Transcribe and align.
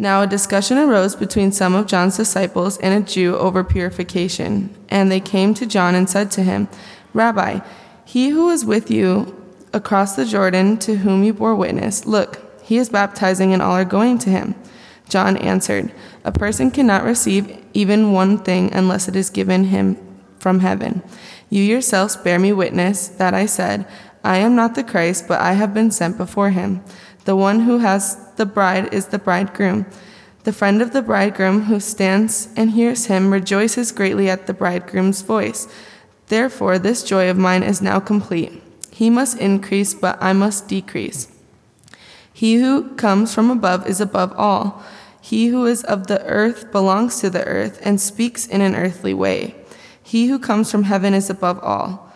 Now 0.00 0.22
a 0.22 0.26
discussion 0.26 0.78
arose 0.78 1.14
between 1.14 1.52
some 1.52 1.74
of 1.74 1.86
John's 1.86 2.16
disciples 2.16 2.78
and 2.78 2.94
a 2.94 3.06
Jew 3.06 3.36
over 3.36 3.62
purification. 3.62 4.74
And 4.88 5.12
they 5.12 5.20
came 5.20 5.52
to 5.52 5.66
John 5.66 5.94
and 5.94 6.08
said 6.08 6.30
to 6.30 6.42
him, 6.42 6.68
Rabbi, 7.12 7.60
he 8.06 8.30
who 8.30 8.46
was 8.46 8.64
with 8.64 8.90
you 8.90 9.36
across 9.74 10.16
the 10.16 10.24
Jordan, 10.24 10.78
to 10.78 10.96
whom 10.96 11.22
you 11.22 11.34
bore 11.34 11.54
witness, 11.54 12.06
look, 12.06 12.40
he 12.62 12.78
is 12.78 12.88
baptizing, 12.88 13.52
and 13.52 13.60
all 13.60 13.72
are 13.72 13.84
going 13.84 14.16
to 14.20 14.30
him. 14.30 14.54
John 15.06 15.36
answered, 15.36 15.92
A 16.24 16.32
person 16.32 16.70
cannot 16.70 17.04
receive 17.04 17.62
even 17.74 18.12
one 18.12 18.38
thing 18.38 18.72
unless 18.72 19.06
it 19.06 19.16
is 19.16 19.28
given 19.28 19.64
him 19.64 19.98
from 20.38 20.60
heaven. 20.60 21.02
You 21.50 21.62
yourselves 21.62 22.16
bear 22.16 22.38
me 22.38 22.54
witness 22.54 23.06
that 23.06 23.34
I 23.34 23.44
said, 23.44 23.86
I 24.24 24.38
am 24.38 24.56
not 24.56 24.74
the 24.74 24.84
Christ, 24.84 25.28
but 25.28 25.40
I 25.42 25.52
have 25.52 25.74
been 25.74 25.90
sent 25.90 26.16
before 26.16 26.50
him. 26.50 26.82
The 27.30 27.36
one 27.36 27.60
who 27.60 27.78
has 27.78 28.18
the 28.34 28.44
bride 28.44 28.92
is 28.92 29.06
the 29.06 29.18
bridegroom. 29.20 29.86
The 30.42 30.52
friend 30.52 30.82
of 30.82 30.92
the 30.92 31.00
bridegroom 31.00 31.66
who 31.66 31.78
stands 31.78 32.48
and 32.56 32.72
hears 32.72 33.06
him 33.06 33.32
rejoices 33.32 33.92
greatly 33.92 34.28
at 34.28 34.48
the 34.48 34.52
bridegroom's 34.52 35.22
voice. 35.22 35.68
Therefore, 36.26 36.76
this 36.76 37.04
joy 37.04 37.30
of 37.30 37.38
mine 37.38 37.62
is 37.62 37.80
now 37.80 38.00
complete. 38.00 38.60
He 38.90 39.10
must 39.10 39.38
increase, 39.38 39.94
but 39.94 40.20
I 40.20 40.32
must 40.32 40.66
decrease. 40.66 41.28
He 42.32 42.56
who 42.56 42.96
comes 42.96 43.32
from 43.32 43.48
above 43.48 43.86
is 43.86 44.00
above 44.00 44.32
all. 44.36 44.82
He 45.20 45.46
who 45.46 45.66
is 45.66 45.84
of 45.84 46.08
the 46.08 46.26
earth 46.26 46.72
belongs 46.72 47.20
to 47.20 47.30
the 47.30 47.44
earth 47.44 47.78
and 47.84 48.00
speaks 48.00 48.44
in 48.44 48.60
an 48.60 48.74
earthly 48.74 49.14
way. 49.14 49.54
He 50.02 50.26
who 50.26 50.40
comes 50.40 50.68
from 50.68 50.82
heaven 50.82 51.14
is 51.14 51.30
above 51.30 51.60
all. 51.62 52.09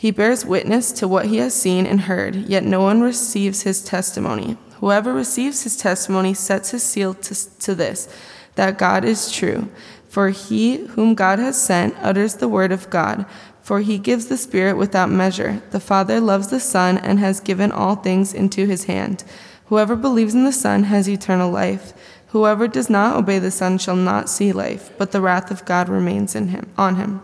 He 0.00 0.10
bears 0.10 0.46
witness 0.46 0.92
to 0.92 1.06
what 1.06 1.26
he 1.26 1.36
has 1.36 1.54
seen 1.54 1.84
and 1.84 2.00
heard, 2.00 2.34
yet 2.34 2.64
no 2.64 2.80
one 2.80 3.02
receives 3.02 3.64
his 3.64 3.84
testimony. 3.84 4.56
Whoever 4.76 5.12
receives 5.12 5.64
his 5.64 5.76
testimony 5.76 6.32
sets 6.32 6.70
his 6.70 6.82
seal 6.82 7.12
to, 7.12 7.58
to 7.58 7.74
this, 7.74 8.08
that 8.54 8.78
God 8.78 9.04
is 9.04 9.30
true. 9.30 9.68
For 10.08 10.30
he 10.30 10.86
whom 10.86 11.14
God 11.14 11.38
has 11.38 11.62
sent 11.62 11.94
utters 11.98 12.36
the 12.36 12.48
word 12.48 12.72
of 12.72 12.88
God, 12.88 13.26
for 13.60 13.80
he 13.80 13.98
gives 13.98 14.28
the 14.28 14.38
Spirit 14.38 14.78
without 14.78 15.10
measure. 15.10 15.62
The 15.70 15.80
Father 15.80 16.18
loves 16.18 16.48
the 16.48 16.60
Son 16.60 16.96
and 16.96 17.18
has 17.18 17.38
given 17.38 17.70
all 17.70 17.96
things 17.96 18.32
into 18.32 18.64
his 18.64 18.84
hand. 18.84 19.22
Whoever 19.66 19.96
believes 19.96 20.34
in 20.34 20.44
the 20.44 20.50
Son 20.50 20.84
has 20.84 21.10
eternal 21.10 21.50
life. 21.50 21.92
Whoever 22.28 22.68
does 22.68 22.88
not 22.88 23.18
obey 23.18 23.38
the 23.38 23.50
Son 23.50 23.76
shall 23.76 23.96
not 23.96 24.30
see 24.30 24.50
life, 24.50 24.92
but 24.96 25.12
the 25.12 25.20
wrath 25.20 25.50
of 25.50 25.66
God 25.66 25.90
remains 25.90 26.34
in 26.34 26.48
him 26.48 26.70
on 26.78 26.96
him. 26.96 27.20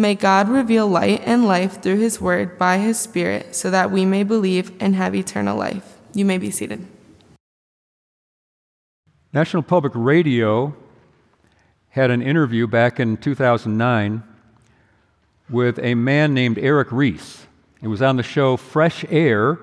May 0.00 0.14
God 0.14 0.48
reveal 0.48 0.88
light 0.88 1.20
and 1.26 1.44
life 1.44 1.82
through 1.82 1.98
his 1.98 2.22
word 2.22 2.56
by 2.56 2.78
his 2.78 2.98
Spirit, 2.98 3.54
so 3.54 3.70
that 3.70 3.90
we 3.90 4.06
may 4.06 4.22
believe 4.22 4.72
and 4.80 4.96
have 4.96 5.14
eternal 5.14 5.58
life. 5.58 5.98
You 6.14 6.24
may 6.24 6.38
be 6.38 6.50
seated. 6.50 6.86
National 9.34 9.62
Public 9.62 9.92
Radio 9.94 10.74
had 11.90 12.10
an 12.10 12.22
interview 12.22 12.66
back 12.66 12.98
in 12.98 13.18
2009 13.18 14.22
with 15.50 15.78
a 15.80 15.94
man 15.94 16.32
named 16.32 16.56
Erik 16.56 16.90
Reece. 16.90 17.46
It 17.82 17.88
was 17.88 18.00
on 18.00 18.16
the 18.16 18.22
show 18.22 18.56
Fresh 18.56 19.04
Air 19.10 19.58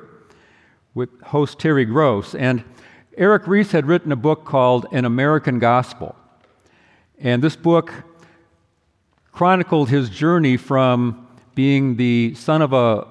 with 0.93 1.09
host 1.23 1.57
Terry 1.57 1.83
Gross. 1.83 2.35
And 2.35 2.63
Erik 3.17 3.47
Reece 3.47 3.71
had 3.71 3.87
written 3.87 4.11
a 4.11 4.15
book 4.15 4.45
called 4.45 4.85
An 4.91 5.03
American 5.03 5.57
Gospel. 5.57 6.15
And 7.17 7.43
this 7.43 7.55
book 7.55 7.91
chronicled 9.37 9.87
his 9.87 10.09
journey 10.09 10.57
from 10.57 11.27
being 11.53 11.95
the 11.95 12.33
son 12.33 12.59
of 12.59 12.73
a 12.73 13.07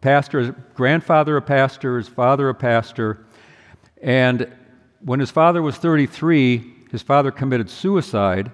pastor, 0.00 0.52
grandfather 0.72 1.36
a 1.36 1.42
pastor, 1.42 1.98
his 1.98 2.08
father 2.08 2.48
a 2.48 2.54
pastor. 2.54 3.26
And 4.00 4.50
when 5.00 5.20
his 5.20 5.30
father 5.30 5.60
was 5.60 5.76
33, 5.76 6.86
his 6.90 7.02
father 7.02 7.30
committed 7.30 7.68
suicide. 7.68 8.50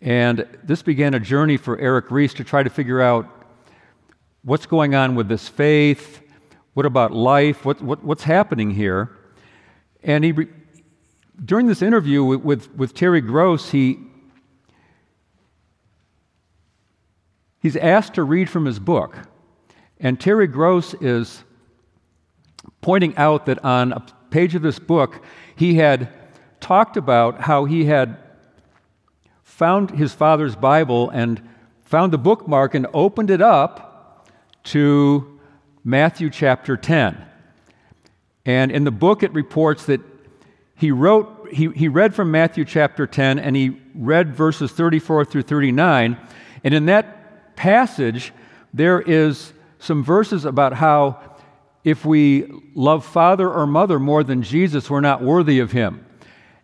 And 0.00 0.48
this 0.64 0.82
began 0.82 1.14
a 1.14 1.20
journey 1.20 1.56
for 1.56 1.78
Erik 1.78 2.10
Reece 2.10 2.34
to 2.34 2.42
try 2.42 2.64
to 2.64 2.70
figure 2.70 3.00
out 3.00 3.28
what's 4.42 4.66
going 4.66 4.96
on 4.96 5.14
with 5.14 5.28
this 5.28 5.46
faith, 5.46 6.22
what 6.74 6.86
about 6.86 7.12
life, 7.12 7.64
what, 7.64 7.80
what, 7.80 8.02
what's 8.02 8.24
happening 8.24 8.72
here. 8.72 9.16
And 10.02 10.24
he, 10.24 10.34
during 11.44 11.68
this 11.68 11.82
interview 11.82 12.24
with, 12.24 12.40
with, 12.40 12.74
with 12.74 12.94
Terry 12.94 13.20
Gross, 13.20 13.70
he, 13.70 14.09
he's 17.60 17.76
asked 17.76 18.14
to 18.14 18.24
read 18.24 18.50
from 18.50 18.64
his 18.64 18.78
book. 18.78 19.16
And 19.98 20.18
Terry 20.18 20.46
Gross 20.46 20.94
is 20.94 21.44
pointing 22.80 23.16
out 23.16 23.46
that 23.46 23.64
on 23.64 23.92
a 23.92 24.04
page 24.30 24.54
of 24.54 24.62
this 24.62 24.78
book, 24.78 25.22
he 25.54 25.74
had 25.74 26.08
talked 26.60 26.96
about 26.96 27.40
how 27.40 27.64
he 27.64 27.84
had 27.84 28.16
found 29.42 29.90
his 29.90 30.12
father's 30.12 30.56
Bible 30.56 31.10
and 31.10 31.40
found 31.84 32.12
the 32.12 32.18
bookmark 32.18 32.74
and 32.74 32.86
opened 32.94 33.30
it 33.30 33.42
up 33.42 34.30
to 34.64 35.38
Matthew 35.84 36.30
chapter 36.30 36.76
10. 36.76 37.26
And 38.46 38.70
in 38.70 38.84
the 38.84 38.90
book, 38.90 39.22
it 39.22 39.32
reports 39.32 39.86
that 39.86 40.00
he 40.76 40.90
wrote, 40.92 41.48
he, 41.52 41.68
he 41.70 41.88
read 41.88 42.14
from 42.14 42.30
Matthew 42.30 42.64
chapter 42.64 43.06
10 43.06 43.38
and 43.38 43.54
he 43.54 43.76
read 43.94 44.34
verses 44.34 44.72
34 44.72 45.26
through 45.26 45.42
39. 45.42 46.16
And 46.64 46.74
in 46.74 46.86
that 46.86 47.19
passage, 47.60 48.32
there 48.72 49.02
is 49.02 49.52
some 49.80 50.02
verses 50.02 50.46
about 50.46 50.72
how 50.72 51.20
if 51.84 52.06
we 52.06 52.50
love 52.74 53.04
father 53.04 53.52
or 53.52 53.66
mother 53.66 53.98
more 53.98 54.24
than 54.24 54.42
Jesus, 54.42 54.88
we're 54.88 55.02
not 55.02 55.22
worthy 55.22 55.58
of 55.58 55.70
him. 55.70 56.06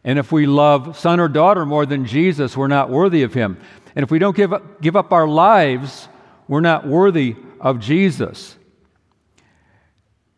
And 0.04 0.18
if 0.18 0.32
we 0.32 0.46
love 0.46 0.98
son 0.98 1.20
or 1.20 1.28
daughter 1.28 1.66
more 1.66 1.84
than 1.84 2.06
Jesus, 2.06 2.56
we're 2.56 2.66
not 2.66 2.88
worthy 2.88 3.24
of 3.24 3.34
him. 3.34 3.58
And 3.94 4.04
if 4.04 4.10
we 4.10 4.18
don't 4.18 4.34
give 4.34 4.54
up, 4.54 4.80
give 4.80 4.96
up 4.96 5.12
our 5.12 5.28
lives, 5.28 6.08
we're 6.48 6.60
not 6.60 6.86
worthy 6.86 7.36
of 7.60 7.78
Jesus. 7.78 8.56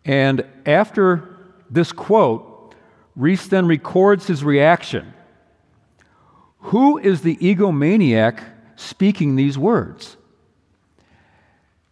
And 0.04 0.44
after 0.66 1.36
this 1.70 1.92
quote, 1.92 2.75
Reece 3.14 3.46
then 3.46 3.69
records 3.69 4.26
his 4.26 4.42
reaction. 4.42 5.14
Who 6.72 6.98
is 6.98 7.22
the 7.22 7.36
egomaniac 7.36 8.42
speaking 8.75 9.36
these 9.36 9.56
words? 9.56 10.18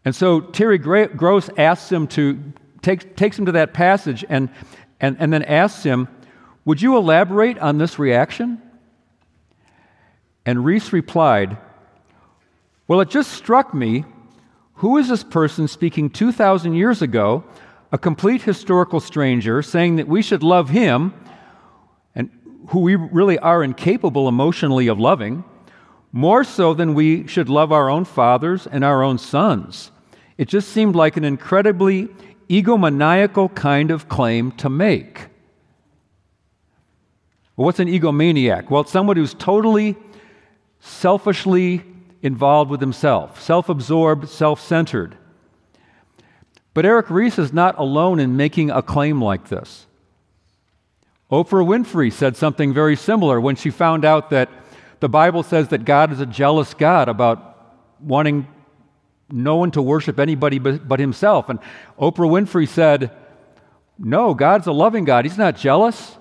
And 0.07 0.15
so 0.15 0.41
Terry 0.41 0.79
Gross 0.79 1.51
asks 1.59 1.91
him 1.91 2.07
to 2.09 2.41
take, 2.81 3.17
takes 3.17 3.37
him 3.37 3.47
to 3.47 3.53
that 3.53 3.75
passage 3.75 4.25
and, 4.29 4.49
and, 5.01 5.17
and 5.19 5.33
then 5.33 5.43
asks 5.43 5.83
him, 5.83 6.07
Would 6.65 6.81
you 6.81 6.97
elaborate 6.97 7.59
on 7.59 7.79
this 7.79 7.99
reaction? 7.99 8.63
And 10.47 10.65
Reece 10.65 10.93
replied, 10.93 11.59
Well, 12.87 13.01
it 13.01 13.11
just 13.11 13.33
struck 13.33 13.75
me 13.75 14.05
who 14.75 14.97
is 14.97 15.09
this 15.09 15.25
person 15.25 15.67
speaking 15.67 16.09
2,000 16.09 16.75
years 16.75 17.03
ago, 17.03 17.43
a 17.91 17.99
complete 17.99 18.43
historical 18.43 19.01
stranger, 19.01 19.61
saying 19.61 19.97
that 19.97 20.07
we 20.07 20.23
should 20.23 20.45
love 20.45 20.69
him, 20.69 21.15
and 22.15 22.31
who 22.69 22.79
we 22.79 22.95
really 22.95 23.41
are 23.41 23.65
incapable 23.65 24.29
emotionally 24.29 24.87
of 24.87 25.01
loving, 25.01 25.43
more 26.13 26.45
so 26.45 26.75
than 26.75 26.95
we 26.95 27.27
should 27.27 27.49
love 27.49 27.73
our 27.73 27.91
own 27.91 28.05
fathers 28.05 28.69
and 28.69 28.85
our 28.85 29.03
own 29.03 29.19
sons? 29.19 29.91
It 30.39 30.49
just 30.49 30.69
seemed 30.69 30.95
like 30.95 31.17
an 31.17 31.25
incredibly 31.25 32.09
egomaniacal 32.49 33.55
kind 33.55 33.91
of 33.91 34.09
claim 34.09 34.53
to 34.53 34.69
make. 34.69 35.29
Well, 37.57 37.65
what's 37.65 37.81
an 37.81 37.89
egomaniac? 37.89 38.71
Well, 38.71 38.83
it's 38.83 38.93
someone 38.93 39.17
who's 39.17 39.35
totally 39.35 39.97
selfishly 40.81 41.83
involved 42.23 42.71
with 42.71 42.81
himself, 42.81 43.41
self 43.41 43.69
absorbed, 43.69 44.29
self 44.29 44.61
centered. 44.61 45.17
But 46.75 46.85
Erik 46.85 47.09
Reece 47.09 47.39
is 47.39 47.53
not 47.55 47.79
alone 47.79 48.21
in 48.21 48.37
making 48.37 48.71
a 48.71 48.83
claim 48.83 49.23
like 49.23 49.49
this. 49.49 49.87
Oprah 51.31 51.67
Winfrey 51.67 52.13
said 52.13 52.37
something 52.37 52.75
very 52.75 52.95
similar 52.95 53.41
when 53.41 53.57
she 53.57 53.71
found 53.71 54.05
out 54.05 54.31
that 54.31 54.51
the 55.01 55.09
Bible 55.09 55.43
says 55.43 55.69
that 55.69 55.85
God 55.85 56.13
is 56.13 56.21
a 56.21 56.27
jealous 56.27 56.75
God 56.75 57.09
about 57.09 57.81
wanting 58.01 58.47
no 59.31 59.57
one 59.57 59.71
to 59.73 59.83
worship 59.83 60.19
anybody 60.19 60.59
but, 60.59 60.87
but 60.87 61.01
himself. 61.01 61.49
And 61.49 61.59
Oprah 61.99 62.29
Winfrey 62.29 62.69
said, 62.69 63.11
No, 63.99 64.35
God's 64.35 64.67
a 64.67 64.73
loving 64.73 65.05
God. 65.05 65.25
He's 65.25 65.39
not 65.39 65.57
jealous. 65.57 66.17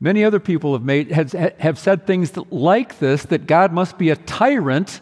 Many 0.00 0.24
other 0.24 0.40
people 0.40 0.72
have, 0.72 0.82
made, 0.82 1.12
have, 1.12 1.32
have 1.32 1.78
said 1.78 2.06
things 2.06 2.36
like 2.50 2.98
this 2.98 3.24
that 3.26 3.46
God 3.46 3.72
must 3.72 3.98
be 3.98 4.10
a 4.10 4.16
tyrant 4.16 5.00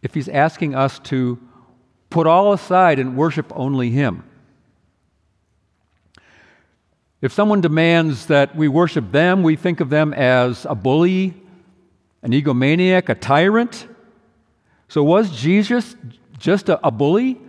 if 0.00 0.14
he's 0.14 0.28
asking 0.28 0.74
us 0.74 0.98
to 1.00 1.38
put 2.08 2.26
all 2.26 2.52
aside 2.52 2.98
and 2.98 3.16
worship 3.16 3.52
only 3.54 3.90
him. 3.90 4.24
If 7.20 7.32
someone 7.32 7.60
demands 7.60 8.26
that 8.26 8.56
we 8.56 8.68
worship 8.68 9.12
them, 9.12 9.42
we 9.42 9.54
think 9.54 9.80
of 9.80 9.90
them 9.90 10.14
as 10.14 10.64
a 10.64 10.74
bully, 10.74 11.34
an 12.22 12.32
egomaniac, 12.32 13.08
a 13.08 13.14
tyrant. 13.14 13.86
So, 14.88 15.02
was 15.02 15.30
Jesus 15.30 15.96
just 16.38 16.68
a, 16.68 16.84
a 16.86 16.90
bully, 16.90 17.40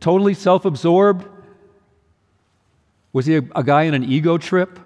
totally 0.00 0.34
self 0.34 0.64
absorbed? 0.64 1.26
Was 3.12 3.26
he 3.26 3.36
a, 3.36 3.42
a 3.54 3.64
guy 3.64 3.84
in 3.84 3.94
an 3.94 4.04
ego 4.04 4.38
trip? 4.38 4.78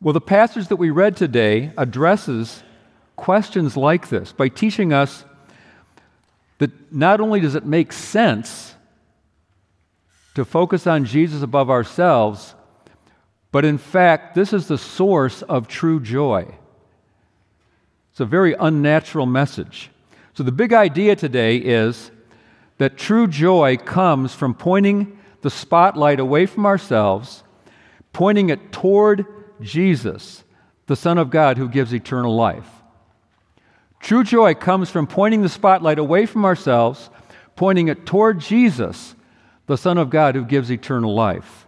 Well, 0.00 0.12
the 0.12 0.20
passage 0.20 0.68
that 0.68 0.76
we 0.76 0.90
read 0.90 1.16
today 1.16 1.72
addresses 1.78 2.62
questions 3.16 3.76
like 3.76 4.08
this 4.08 4.32
by 4.32 4.48
teaching 4.48 4.92
us 4.92 5.24
that 6.58 6.92
not 6.92 7.20
only 7.20 7.40
does 7.40 7.54
it 7.54 7.64
make 7.64 7.92
sense 7.92 8.74
to 10.34 10.44
focus 10.44 10.86
on 10.86 11.04
Jesus 11.04 11.42
above 11.42 11.70
ourselves, 11.70 12.54
but 13.50 13.64
in 13.64 13.78
fact, 13.78 14.34
this 14.34 14.52
is 14.52 14.66
the 14.68 14.78
source 14.78 15.42
of 15.42 15.68
true 15.68 16.00
joy. 16.00 16.54
It's 18.14 18.20
a 18.20 18.24
very 18.24 18.54
unnatural 18.60 19.26
message. 19.26 19.90
So, 20.34 20.44
the 20.44 20.52
big 20.52 20.72
idea 20.72 21.16
today 21.16 21.56
is 21.56 22.12
that 22.78 22.96
true 22.96 23.26
joy 23.26 23.76
comes 23.76 24.32
from 24.32 24.54
pointing 24.54 25.18
the 25.40 25.50
spotlight 25.50 26.20
away 26.20 26.46
from 26.46 26.64
ourselves, 26.64 27.42
pointing 28.12 28.50
it 28.50 28.70
toward 28.70 29.26
Jesus, 29.60 30.44
the 30.86 30.94
Son 30.94 31.18
of 31.18 31.30
God 31.30 31.58
who 31.58 31.68
gives 31.68 31.92
eternal 31.92 32.36
life. 32.36 32.68
True 33.98 34.22
joy 34.22 34.54
comes 34.54 34.90
from 34.90 35.08
pointing 35.08 35.42
the 35.42 35.48
spotlight 35.48 35.98
away 35.98 36.24
from 36.24 36.44
ourselves, 36.44 37.10
pointing 37.56 37.88
it 37.88 38.06
toward 38.06 38.38
Jesus, 38.38 39.16
the 39.66 39.76
Son 39.76 39.98
of 39.98 40.10
God 40.10 40.36
who 40.36 40.44
gives 40.44 40.70
eternal 40.70 41.12
life. 41.12 41.66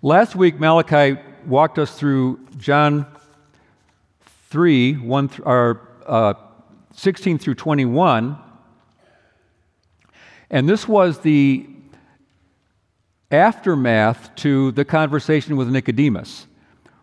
Last 0.00 0.34
week, 0.34 0.58
Malachi 0.58 1.20
walked 1.44 1.78
us 1.78 1.94
through 1.98 2.40
John 2.56 3.04
3, 4.54 4.92
1 4.98 5.30
or, 5.44 5.80
uh, 6.06 6.34
16 6.92 7.38
through 7.38 7.56
21. 7.56 8.38
And 10.48 10.68
this 10.68 10.86
was 10.86 11.18
the 11.18 11.66
aftermath 13.32 14.32
to 14.36 14.70
the 14.70 14.84
conversation 14.84 15.56
with 15.56 15.68
Nicodemus, 15.70 16.46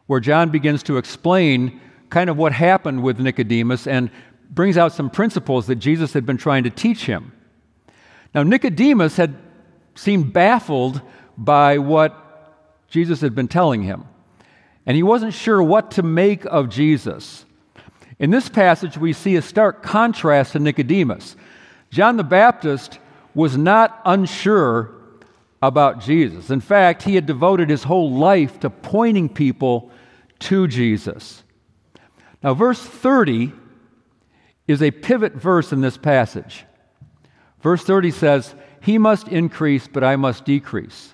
where 0.08 0.22
John 0.22 0.50
begins 0.50 0.82
to 0.84 0.96
explain 0.96 1.82
kind 2.10 2.30
of 2.30 2.38
what 2.38 2.54
happened 2.54 3.04
with 3.04 3.20
Nicodemus 3.20 3.86
and 3.86 4.10
brings 4.50 4.78
out 4.78 4.94
some 4.94 5.10
principles 5.10 5.68
that 5.68 5.76
Jesus 5.76 6.14
had 6.14 6.26
been 6.26 6.38
trying 6.38 6.64
to 6.64 6.70
teach 6.70 7.06
him. 7.06 7.34
Now, 8.34 8.44
Nicodemus 8.44 9.18
had 9.18 9.36
seemed 9.96 10.32
baffled 10.32 11.02
by 11.38 11.80
what 11.80 12.88
Jesus 12.88 13.20
had 13.20 13.36
been 13.36 13.50
telling 13.50 13.84
him, 13.84 14.06
and 14.86 14.96
he 14.96 15.04
wasn't 15.04 15.34
sure 15.34 15.62
what 15.62 15.92
to 15.92 16.04
make 16.04 16.46
of 16.46 16.70
Jesus. 16.70 17.46
In 18.20 18.30
this 18.30 18.50
passage, 18.50 18.98
we 18.98 19.14
see 19.14 19.36
a 19.36 19.42
stark 19.42 19.84
contrast 19.84 20.54
to 20.54 20.60
Nicodemus. 20.60 21.36
John 21.90 22.18
the 22.18 22.24
Baptist 22.24 23.00
was 23.34 23.58
not 23.58 24.02
unsure 24.06 24.92
about 25.62 26.02
Jesus. 26.02 26.50
In 26.50 26.62
fact, 26.62 27.04
he 27.04 27.16
had 27.16 27.26
devoted 27.26 27.70
his 27.70 27.84
whole 27.84 28.12
life 28.12 28.60
to 28.62 28.70
pointing 28.70 29.30
people 29.30 29.92
to 30.40 30.68
Jesus. 30.68 31.44
Now, 32.44 32.54
verse 32.54 32.82
30 32.82 33.52
is 34.68 34.82
a 34.82 34.92
pivot 34.92 35.34
verse 35.34 35.72
in 35.72 35.82
this 35.82 35.98
passage. 35.98 36.66
Verse 37.62 37.84
30 37.84 38.12
says, 38.12 38.56
He 38.82 38.98
must 38.98 39.28
increase, 39.28 39.88
but 39.88 40.04
I 40.04 40.16
must 40.16 40.46
decrease. 40.46 41.14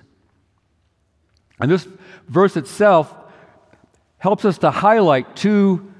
And 1.60 1.70
this 1.70 1.86
verse 2.28 2.56
itself 2.56 3.14
helps 4.18 4.44
us 4.44 4.58
to 4.58 4.70
highlight 4.70 5.36
two 5.36 5.92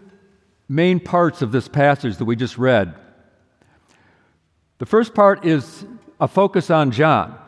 main 0.68 1.00
parts 1.00 1.42
of 1.42 1.52
this 1.52 1.68
passage 1.68 2.16
that 2.18 2.24
we 2.24 2.36
just 2.36 2.58
read. 2.58 2.94
The 4.78 4.86
first 4.86 5.14
part 5.14 5.44
is 5.44 5.84
a 6.20 6.28
focus 6.28 6.70
on 6.70 6.90
John 6.90 7.38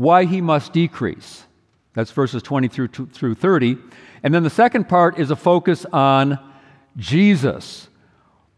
why 0.00 0.24
he 0.24 0.40
must 0.40 0.72
decrease. 0.72 1.44
That's 1.92 2.10
verses 2.10 2.42
20 2.42 2.68
through, 2.68 2.88
through 2.88 3.34
30. 3.34 3.76
And 4.22 4.32
then 4.32 4.42
the 4.42 4.48
second 4.48 4.88
part 4.88 5.18
is 5.18 5.30
a 5.30 5.36
focus 5.36 5.84
on 5.92 6.38
Jesus, 6.96 7.88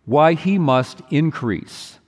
why 0.04 0.34
he 0.34 0.58
must 0.58 1.02
increase. 1.10 1.98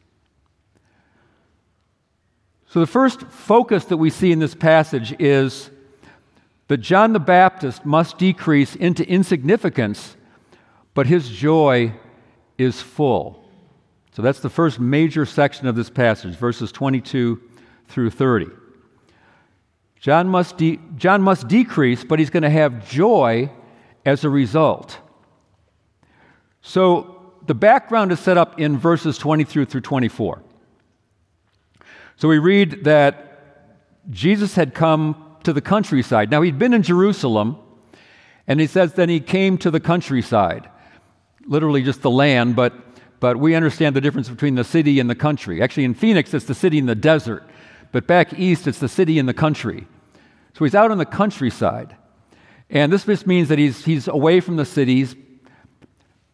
So, 2.69 2.79
the 2.79 2.87
first 2.87 3.23
focus 3.23 3.87
that 3.87 3.97
we 3.97 4.11
see 4.11 4.31
in 4.31 4.39
this 4.39 4.55
passage 4.55 5.15
is 5.21 5.71
that 6.69 6.79
John 6.79 7.13
the 7.13 7.21
Baptist 7.21 7.85
must 7.85 8.19
decrease 8.19 8.75
into 8.75 9.07
insignificance, 9.09 10.17
but 10.95 11.07
his 11.07 11.29
joy 11.29 11.93
is 12.57 12.81
full. 12.81 13.45
So, 14.13 14.23
that's 14.23 14.41
the 14.41 14.51
first 14.51 14.79
major 14.79 15.27
section 15.27 15.67
of 15.67 15.75
this 15.75 15.91
passage, 15.91 16.37
verses 16.37 16.71
22 16.71 17.41
through 17.89 18.11
30. 18.11 18.47
John 19.99 20.29
must, 20.29 20.59
de- 20.59 20.79
John 20.97 21.23
must 21.23 21.49
decrease, 21.49 22.05
but 22.05 22.19
he's 22.19 22.31
going 22.31 22.43
to 22.43 22.51
have 22.51 22.89
joy 22.89 23.51
as 24.05 24.25
a 24.25 24.29
result. 24.29 24.99
So 26.61 27.33
the 27.47 27.55
background 27.55 28.13
is 28.13 28.21
set 28.21 28.37
up 28.37 28.61
in 28.61 28.79
verses 28.79 29.19
23 29.19 29.65
through 29.65 29.81
24. 29.81 30.43
So 32.17 32.29
we 32.29 32.39
read 32.39 32.85
that 32.85 33.41
Jesus 34.11 34.55
had 34.55 34.75
come 34.75 35.24
to 35.45 35.53
the 35.53 35.61
countryside. 35.61 36.31
Now 36.31 36.43
he'd 36.43 36.59
been 36.59 36.75
in 36.75 36.83
Jerusalem, 36.83 37.57
and 38.47 38.61
he 38.61 38.67
says 38.67 38.95
then 38.95 39.09
he 39.09 39.21
came 39.21 39.59
to 39.59 39.71
the 39.71 39.81
countryside. 39.81 40.69
Literally 41.47 41.83
just 41.83 42.03
the 42.03 42.11
land, 42.11 42.57
but, 42.57 42.75
but 43.21 43.37
we 43.37 43.55
understand 43.55 43.95
the 43.95 44.01
difference 44.01 44.29
between 44.29 44.55
the 44.55 44.65
city 44.65 45.01
and 45.01 45.09
the 45.09 45.15
country. 45.15 45.63
Actually, 45.63 45.85
in 45.85 45.95
Phoenix, 45.95 46.35
it's 46.35 46.47
the 46.47 46.55
city 46.55 46.79
in 46.79 46.87
the 46.87 46.95
desert, 46.95 47.45
but 47.93 48.07
back 48.07 48.39
east, 48.39 48.67
it's 48.67 48.79
the 48.79 48.89
city 48.89 49.19
in 49.19 49.27
the 49.27 49.35
country. 49.35 49.87
So 50.55 50.65
he's 50.65 50.75
out 50.75 50.91
in 50.91 50.99
the 50.99 51.07
countryside. 51.07 51.97
And 52.71 52.93
this 52.93 53.05
just 53.05 53.27
means 53.27 53.49
that 53.49 53.59
he's, 53.59 53.85
he's 53.85 54.09
away 54.09 54.41
from 54.41 54.57
the 54.57 54.65
cities, 54.65 55.15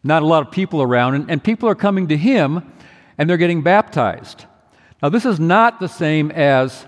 not 0.03 0.23
a 0.23 0.25
lot 0.25 0.45
of 0.45 0.51
people 0.51 0.81
around, 0.81 1.15
and, 1.15 1.29
and 1.29 1.43
people 1.43 1.69
are 1.69 1.75
coming 1.75 2.07
to 2.07 2.17
him 2.17 2.71
and 3.17 3.29
they're 3.29 3.37
getting 3.37 3.61
baptized. 3.61 4.45
Now, 5.03 5.09
this 5.09 5.25
is 5.25 5.39
not 5.39 5.79
the 5.79 5.87
same 5.87 6.31
as 6.31 6.85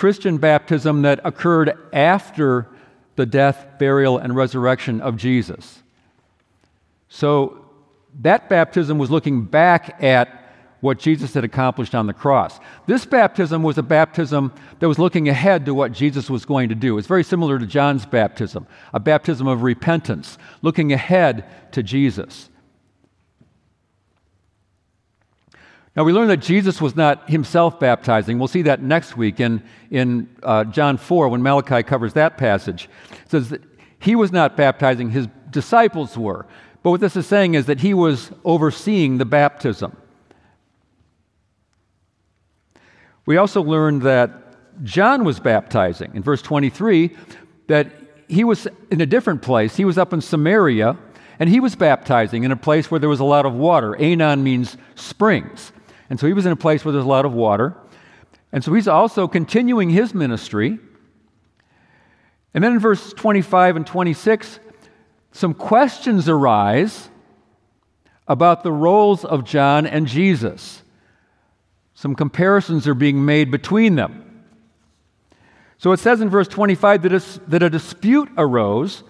Christian 0.00 0.38
baptism 0.38 1.02
that 1.02 1.20
occurred 1.24 1.76
after 1.92 2.66
the 3.16 3.26
death, 3.26 3.66
burial, 3.78 4.16
and 4.16 4.34
resurrection 4.34 5.02
of 5.02 5.18
Jesus. 5.18 5.82
So, 7.10 7.66
that 8.22 8.48
baptism 8.48 8.96
was 8.96 9.10
looking 9.10 9.44
back 9.44 10.02
at 10.02 10.54
what 10.80 10.98
Jesus 10.98 11.34
had 11.34 11.44
accomplished 11.44 11.94
on 11.94 12.06
the 12.06 12.14
cross. 12.14 12.60
This 12.86 13.04
baptism 13.04 13.62
was 13.62 13.76
a 13.76 13.82
baptism 13.82 14.54
that 14.78 14.88
was 14.88 14.98
looking 14.98 15.28
ahead 15.28 15.66
to 15.66 15.74
what 15.74 15.92
Jesus 15.92 16.30
was 16.30 16.46
going 16.46 16.70
to 16.70 16.74
do. 16.74 16.96
It's 16.96 17.06
very 17.06 17.22
similar 17.22 17.58
to 17.58 17.66
John's 17.66 18.06
baptism, 18.06 18.66
a 18.94 19.00
baptism 19.00 19.46
of 19.46 19.62
repentance, 19.62 20.38
looking 20.62 20.94
ahead 20.94 21.44
to 21.72 21.82
Jesus. 21.82 22.48
Now, 26.00 26.04
we 26.04 26.14
learn 26.14 26.28
that 26.28 26.38
Jesus 26.38 26.80
was 26.80 26.96
not 26.96 27.28
himself 27.28 27.78
baptizing. 27.78 28.38
We'll 28.38 28.48
see 28.48 28.62
that 28.62 28.80
next 28.80 29.18
week 29.18 29.38
in, 29.38 29.62
in 29.90 30.34
uh, 30.42 30.64
John 30.64 30.96
4 30.96 31.28
when 31.28 31.42
Malachi 31.42 31.82
covers 31.82 32.14
that 32.14 32.38
passage. 32.38 32.88
It 33.10 33.30
says 33.30 33.50
that 33.50 33.60
he 33.98 34.16
was 34.16 34.32
not 34.32 34.56
baptizing, 34.56 35.10
his 35.10 35.28
disciples 35.50 36.16
were. 36.16 36.46
But 36.82 36.92
what 36.92 37.02
this 37.02 37.16
is 37.16 37.26
saying 37.26 37.52
is 37.52 37.66
that 37.66 37.80
he 37.80 37.92
was 37.92 38.30
overseeing 38.46 39.18
the 39.18 39.26
baptism. 39.26 39.94
We 43.26 43.36
also 43.36 43.60
learned 43.62 44.00
that 44.00 44.82
John 44.82 45.22
was 45.22 45.38
baptizing 45.38 46.12
in 46.14 46.22
verse 46.22 46.40
23, 46.40 47.14
that 47.66 47.92
he 48.26 48.42
was 48.42 48.66
in 48.90 49.02
a 49.02 49.06
different 49.06 49.42
place. 49.42 49.76
He 49.76 49.84
was 49.84 49.98
up 49.98 50.14
in 50.14 50.22
Samaria, 50.22 50.96
and 51.38 51.50
he 51.50 51.60
was 51.60 51.76
baptizing 51.76 52.44
in 52.44 52.52
a 52.52 52.56
place 52.56 52.90
where 52.90 52.98
there 53.00 53.10
was 53.10 53.20
a 53.20 53.24
lot 53.24 53.44
of 53.44 53.52
water. 53.52 53.94
Aenon 54.00 54.42
means 54.42 54.78
springs. 54.94 55.72
And 56.10 56.20
so 56.20 56.26
he 56.26 56.34
was 56.34 56.44
in 56.44 56.52
a 56.52 56.56
place 56.56 56.84
where 56.84 56.92
there's 56.92 57.04
a 57.04 57.08
lot 57.08 57.24
of 57.24 57.32
water. 57.32 57.74
And 58.52 58.62
so 58.62 58.74
he's 58.74 58.88
also 58.88 59.26
continuing 59.26 59.88
his 59.88 60.12
ministry. 60.12 60.78
And 62.52 62.62
then 62.62 62.72
in 62.72 62.78
verse 62.80 63.12
25 63.14 63.76
and 63.76 63.86
26, 63.86 64.60
some 65.32 65.54
questions 65.54 66.28
arise 66.28 67.08
about 68.28 68.62
the 68.64 68.72
roles 68.72 69.24
of 69.24 69.44
John 69.44 69.86
and 69.86 70.06
Jesus 70.06 70.82
some 72.00 72.14
comparisons 72.14 72.88
are 72.88 72.94
being 72.94 73.26
made 73.26 73.50
between 73.50 73.94
them. 73.94 74.42
So 75.76 75.92
it 75.92 76.00
says 76.00 76.22
in 76.22 76.30
verse 76.30 76.48
25 76.48 77.02
that 77.02 77.12
a, 77.12 77.40
that 77.50 77.62
a 77.62 77.68
dispute 77.68 78.30
arose 78.38 79.02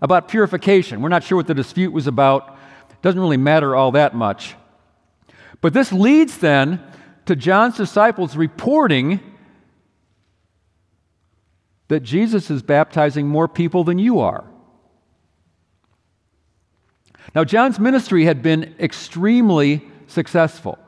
about 0.00 0.28
purification. 0.28 1.02
We're 1.02 1.10
not 1.10 1.24
sure 1.24 1.36
what 1.36 1.46
the 1.46 1.52
dispute 1.52 1.92
was 1.92 2.06
about. 2.06 2.56
It 2.88 3.02
doesn't 3.02 3.20
really 3.20 3.36
matter 3.36 3.76
all 3.76 3.92
that 3.92 4.14
much. 4.14 4.54
But 5.60 5.74
this 5.74 5.92
leads 5.92 6.38
then 6.38 6.82
to 7.26 7.36
John's 7.36 7.76
disciples 7.76 8.36
reporting 8.36 9.20
that 11.88 12.00
Jesus 12.00 12.50
is 12.50 12.62
baptizing 12.62 13.26
more 13.26 13.48
people 13.48 13.84
than 13.84 13.98
you 13.98 14.20
are. 14.20 14.44
Now, 17.34 17.44
John's 17.44 17.78
ministry 17.78 18.24
had 18.24 18.42
been 18.42 18.74
extremely 18.78 19.86
successful. 20.06 20.78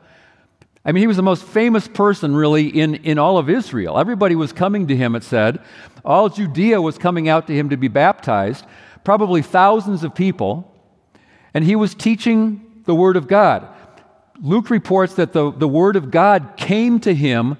I 0.83 0.91
mean, 0.91 1.01
he 1.01 1.07
was 1.07 1.17
the 1.17 1.23
most 1.23 1.43
famous 1.43 1.87
person, 1.87 2.35
really, 2.35 2.67
in, 2.67 2.95
in 2.95 3.19
all 3.19 3.37
of 3.37 3.49
Israel. 3.49 3.99
Everybody 3.99 4.35
was 4.35 4.51
coming 4.51 4.87
to 4.87 4.95
him, 4.95 5.15
it 5.15 5.23
said. 5.23 5.59
All 6.03 6.29
Judea 6.29 6.81
was 6.81 6.97
coming 6.97 7.29
out 7.29 7.45
to 7.47 7.53
him 7.53 7.69
to 7.69 7.77
be 7.77 7.87
baptized, 7.87 8.65
probably 9.03 9.43
thousands 9.43 10.03
of 10.03 10.15
people. 10.15 10.67
And 11.53 11.63
he 11.63 11.75
was 11.75 11.93
teaching 11.93 12.81
the 12.85 12.95
Word 12.95 13.15
of 13.15 13.27
God. 13.27 13.67
Luke 14.41 14.69
reports 14.71 15.13
that 15.15 15.33
the, 15.33 15.51
the 15.51 15.67
Word 15.67 15.95
of 15.95 16.09
God 16.09 16.53
came 16.57 16.99
to 17.01 17.13
him 17.13 17.57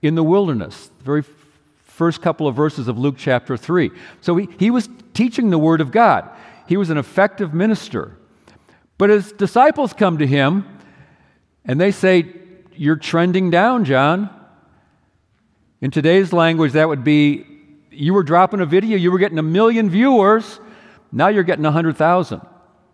in 0.00 0.14
the 0.14 0.22
wilderness, 0.22 0.90
the 0.98 1.04
very 1.04 1.24
first 1.84 2.22
couple 2.22 2.48
of 2.48 2.56
verses 2.56 2.88
of 2.88 2.98
Luke 2.98 3.16
chapter 3.18 3.56
3. 3.56 3.90
So 4.20 4.36
he, 4.36 4.48
he 4.58 4.70
was 4.70 4.88
teaching 5.12 5.50
the 5.50 5.58
Word 5.58 5.80
of 5.80 5.92
God, 5.92 6.28
he 6.66 6.76
was 6.76 6.90
an 6.90 6.98
effective 6.98 7.52
minister. 7.52 8.16
But 8.96 9.10
his 9.10 9.32
disciples 9.32 9.92
come 9.92 10.18
to 10.18 10.26
him 10.26 10.66
and 11.64 11.80
they 11.80 11.90
say, 11.90 12.32
You're 12.74 12.96
trending 12.96 13.50
down, 13.50 13.84
John. 13.84 14.30
In 15.80 15.90
today's 15.90 16.32
language, 16.32 16.72
that 16.72 16.88
would 16.88 17.04
be 17.04 17.44
you 17.90 18.14
were 18.14 18.22
dropping 18.22 18.60
a 18.60 18.66
video, 18.66 18.96
you 18.96 19.12
were 19.12 19.18
getting 19.18 19.38
a 19.38 19.42
million 19.42 19.90
viewers, 19.90 20.60
now 21.12 21.28
you're 21.28 21.42
getting 21.42 21.64
100,000. 21.64 22.40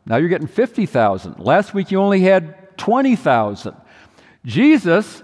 Now 0.06 0.16
you're 0.16 0.28
getting 0.28 0.46
50,000. 0.46 1.38
Last 1.38 1.72
week 1.75 1.90
you 1.90 2.00
only 2.00 2.22
had 2.22 2.59
20,000. 2.80 3.76
Jesus, 4.44 5.22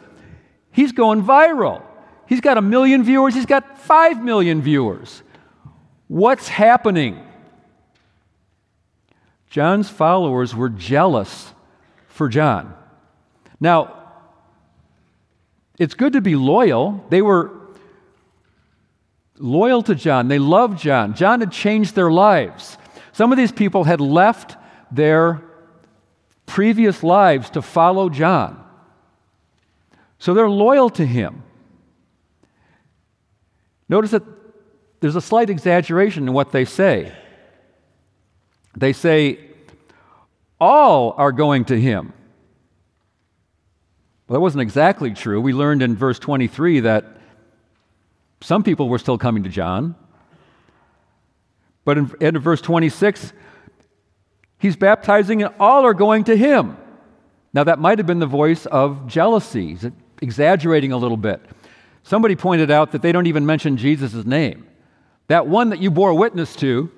he's 0.71 0.93
going 0.93 1.23
viral. 1.23 1.83
He's 2.29 2.43
got 2.43 2.59
a 2.59 2.63
million 2.63 3.03
viewers, 3.03 3.35
he's 3.35 3.47
got 3.47 3.79
5 3.79 4.23
million 4.23 4.61
viewers. 4.61 5.23
What's 6.07 6.49
happening? 6.49 7.19
John's 9.49 9.89
followers 9.89 10.55
were 10.55 10.69
jealous 10.69 11.55
for 12.09 12.29
John. 12.29 12.75
Now, 13.59 13.95
it's 15.79 15.95
good 15.95 16.13
to 16.13 16.21
be 16.21 16.37
loyal. 16.37 17.05
They 17.09 17.23
were 17.23 17.53
loyal 19.39 19.83
to 19.85 19.95
John, 19.95 20.29
they 20.29 20.39
loved 20.39 20.79
John. 20.79 21.15
John 21.15 21.41
had 21.41 21.53
changed 21.53 21.95
their 21.95 22.11
lives. 22.11 22.77
Some 23.13 23.33
of 23.33 23.39
these 23.39 23.53
people 23.53 23.85
had 23.85 24.01
left 24.01 24.57
their 24.93 25.43
previous 26.47 27.03
lives 27.03 27.51
to 27.51 27.63
follow 27.63 28.09
John. 28.09 28.63
So 30.19 30.33
they're 30.33 30.49
loyal 30.49 30.89
to 30.91 31.05
him. 31.05 31.43
Notice 33.89 34.13
that 34.13 34.23
there's 35.01 35.17
a 35.17 35.21
slight 35.21 35.51
exaggeration 35.51 36.27
in 36.27 36.33
what 36.33 36.53
they 36.53 36.65
say. 36.65 37.13
They 38.77 38.93
say, 38.93 39.39
all 40.61 41.15
are 41.17 41.33
going 41.33 41.67
to 41.67 41.81
him. 41.81 42.13
Well, 44.27 44.35
that 44.35 44.41
wasn't 44.41 44.63
exactly 44.63 45.13
true. 45.13 45.41
We 45.41 45.53
learned 45.53 45.83
in 45.83 45.97
verse 45.97 46.19
23 46.19 46.81
that 46.81 47.05
some 48.41 48.63
people 48.63 48.89
were 48.89 48.99
still 48.99 49.19
coming 49.19 49.45
to 49.45 49.49
John. 49.49 49.95
But 51.85 51.99
in, 51.99 52.11
in 52.21 52.39
verse 52.39 52.61
26, 52.61 53.33
he's 54.59 54.77
baptizing 54.77 55.43
and 55.43 55.55
all 55.59 55.85
are 55.85 55.95
going 55.95 56.25
to 56.25 56.37
him. 56.37 56.77
Now, 57.53 57.65
that 57.65 57.79
might 57.79 57.99
have 57.99 58.07
been 58.07 58.19
the 58.19 58.27
voice 58.27 58.67
of 58.67 59.07
jealousy, 59.07 59.69
He's 59.69 59.87
exaggerating 60.21 60.93
a 60.93 60.97
little 60.97 61.17
bit. 61.17 61.41
Somebody 62.03 62.37
pointed 62.37 62.71
out 62.71 62.93
that 62.93 63.03
they 63.03 63.13
don't 63.13 63.27
even 63.27 63.47
mention 63.47 63.77
Jesus' 63.77 64.25
name. 64.25 64.67
That 65.29 65.47
one 65.47 65.71
that 65.71 65.81
you 65.81 65.91
bore 65.91 66.15
witness 66.15 66.55
to, 66.57 66.91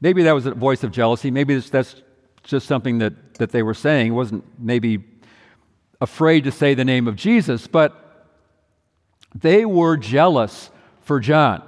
maybe 0.00 0.22
that 0.22 0.32
was 0.32 0.46
a 0.46 0.52
voice 0.52 0.82
of 0.82 0.92
jealousy. 0.92 1.30
Maybe 1.30 1.58
that's 1.58 1.96
just 2.44 2.66
something 2.66 2.98
that, 2.98 3.34
that 3.34 3.50
they 3.50 3.62
were 3.62 3.74
saying. 3.74 4.14
Wasn't 4.14 4.44
maybe 4.58 5.04
afraid 6.00 6.44
to 6.44 6.52
say 6.52 6.74
the 6.74 6.84
name 6.84 7.06
of 7.06 7.16
Jesus, 7.16 7.66
but 7.66 8.30
they 9.34 9.64
were 9.64 9.96
jealous 9.96 10.70
for 11.02 11.20
John. 11.20 11.62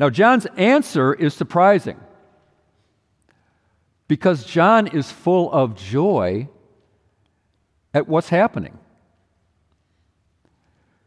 Now, 0.00 0.08
John's 0.08 0.46
answer 0.56 1.12
is 1.12 1.34
surprising 1.34 2.00
because 4.08 4.44
John 4.46 4.86
is 4.86 5.12
full 5.12 5.52
of 5.52 5.76
joy 5.76 6.48
at 7.92 8.08
what's 8.08 8.30
happening. 8.30 8.78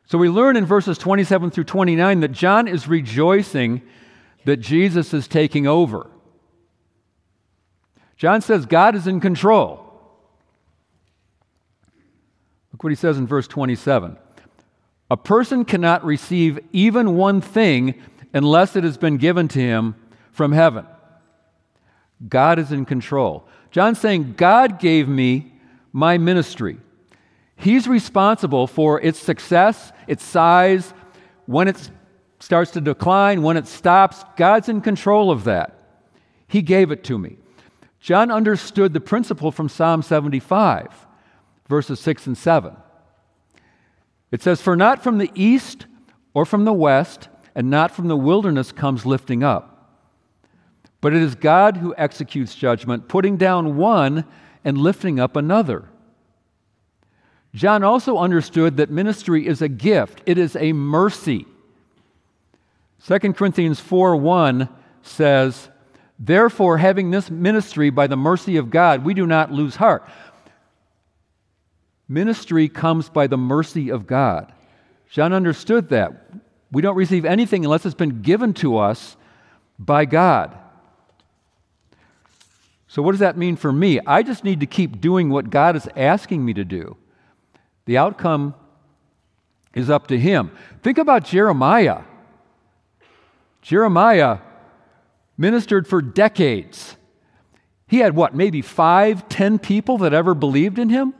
So 0.05 0.19
we 0.19 0.29
learn 0.29 0.57
in 0.57 0.67
verses 0.67 0.99
27 0.99 1.49
through 1.49 1.63
29 1.63 2.19
that 2.19 2.33
John 2.33 2.67
is 2.67 2.87
rejoicing 2.87 3.81
that 4.45 4.57
Jesus 4.57 5.11
is 5.11 5.27
taking 5.27 5.65
over. 5.65 6.11
John 8.15 8.41
says 8.41 8.67
God 8.67 8.93
is 8.93 9.07
in 9.07 9.19
control. 9.19 9.79
Look 12.71 12.83
what 12.83 12.91
he 12.91 12.95
says 12.95 13.17
in 13.17 13.25
verse 13.25 13.47
27. 13.47 14.17
A 15.09 15.17
person 15.17 15.65
cannot 15.65 16.05
receive 16.05 16.59
even 16.71 17.15
one 17.15 17.41
thing 17.41 17.95
unless 18.33 18.75
it 18.75 18.83
has 18.83 18.97
been 18.97 19.17
given 19.17 19.47
to 19.49 19.59
him 19.59 19.95
from 20.31 20.51
heaven. 20.51 20.85
God 22.27 22.59
is 22.59 22.71
in 22.71 22.85
control. 22.85 23.47
John's 23.71 23.99
saying, 23.99 24.33
God 24.37 24.79
gave 24.79 25.07
me 25.07 25.53
my 25.91 26.17
ministry. 26.17 26.77
He's 27.55 27.87
responsible 27.87 28.67
for 28.67 28.99
its 29.01 29.19
success, 29.19 29.91
its 30.07 30.23
size, 30.23 30.93
when 31.45 31.67
it 31.67 31.89
starts 32.39 32.71
to 32.71 32.81
decline, 32.81 33.41
when 33.41 33.57
it 33.57 33.67
stops. 33.67 34.23
God's 34.35 34.69
in 34.69 34.81
control 34.81 35.31
of 35.31 35.43
that. 35.45 35.77
He 36.47 36.61
gave 36.61 36.91
it 36.91 37.03
to 37.05 37.17
me. 37.17 37.37
John 37.99 38.31
understood 38.31 38.93
the 38.93 38.99
principle 38.99 39.51
from 39.51 39.69
Psalm 39.69 40.01
75, 40.01 41.07
verses 41.69 41.99
6 42.01 42.27
and 42.27 42.37
7. 42.37 42.75
It 44.31 44.41
says, 44.41 44.61
For 44.61 44.75
not 44.75 45.01
from 45.01 45.19
the 45.19 45.31
east 45.35 45.85
or 46.33 46.45
from 46.45 46.65
the 46.65 46.73
west, 46.73 47.29
and 47.55 47.69
not 47.69 47.91
from 47.91 48.07
the 48.07 48.17
wilderness 48.17 48.71
comes 48.71 49.05
lifting 49.05 49.43
up. 49.43 49.69
But 51.01 51.13
it 51.13 51.21
is 51.21 51.35
God 51.35 51.77
who 51.77 51.93
executes 51.97 52.55
judgment, 52.55 53.07
putting 53.07 53.37
down 53.37 53.77
one 53.77 54.25
and 54.63 54.77
lifting 54.77 55.19
up 55.19 55.35
another. 55.35 55.89
John 57.53 57.83
also 57.83 58.17
understood 58.17 58.77
that 58.77 58.89
ministry 58.89 59.45
is 59.45 59.61
a 59.61 59.67
gift, 59.67 60.21
it 60.25 60.37
is 60.37 60.55
a 60.55 60.73
mercy. 60.73 61.45
2 63.05 63.19
Corinthians 63.33 63.79
4 63.79 64.15
1 64.15 64.69
says, 65.01 65.69
Therefore, 66.17 66.77
having 66.77 67.11
this 67.11 67.29
ministry 67.29 67.89
by 67.89 68.07
the 68.07 68.15
mercy 68.15 68.57
of 68.57 68.69
God, 68.69 69.03
we 69.03 69.13
do 69.13 69.27
not 69.27 69.51
lose 69.51 69.75
heart. 69.75 70.07
Ministry 72.07 72.69
comes 72.69 73.09
by 73.09 73.27
the 73.27 73.37
mercy 73.37 73.89
of 73.89 74.07
God. 74.07 74.53
John 75.09 75.33
understood 75.33 75.89
that. 75.89 76.22
We 76.73 76.81
don't 76.81 76.95
receive 76.95 77.23
anything 77.23 77.63
unless 77.63 77.85
it's 77.85 77.95
been 77.95 78.21
given 78.23 78.53
to 78.55 78.77
us 78.77 79.15
by 79.77 80.05
God. 80.05 80.57
So, 82.87 83.01
what 83.01 83.11
does 83.11 83.19
that 83.19 83.37
mean 83.37 83.55
for 83.55 83.71
me? 83.71 83.99
I 84.05 84.23
just 84.23 84.43
need 84.43 84.59
to 84.59 84.65
keep 84.65 84.99
doing 84.99 85.29
what 85.29 85.49
God 85.49 85.75
is 85.75 85.87
asking 85.95 86.43
me 86.43 86.53
to 86.55 86.65
do. 86.65 86.97
The 87.85 87.97
outcome 87.97 88.55
is 89.75 89.89
up 89.89 90.07
to 90.07 90.19
him. 90.19 90.51
Think 90.81 90.97
about 90.97 91.25
Jeremiah. 91.25 92.01
Jeremiah 93.61 94.39
ministered 95.37 95.87
for 95.87 96.01
decades. 96.01 96.97
He 97.87 97.99
had 97.99 98.15
what, 98.15 98.35
maybe 98.35 98.61
five, 98.61 99.29
ten 99.29 99.59
people 99.59 99.99
that 99.99 100.13
ever 100.13 100.33
believed 100.33 100.79
in 100.79 100.89
him? 100.89 101.13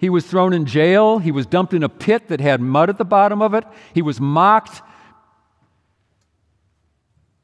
He 0.00 0.08
was 0.08 0.26
thrown 0.26 0.54
in 0.54 0.64
jail. 0.64 1.18
He 1.18 1.30
was 1.30 1.44
dumped 1.44 1.74
in 1.74 1.82
a 1.82 1.88
pit 1.90 2.28
that 2.28 2.40
had 2.40 2.62
mud 2.62 2.88
at 2.88 2.96
the 2.96 3.04
bottom 3.04 3.42
of 3.42 3.52
it. 3.52 3.64
He 3.92 4.00
was 4.00 4.18
mocked 4.18 4.80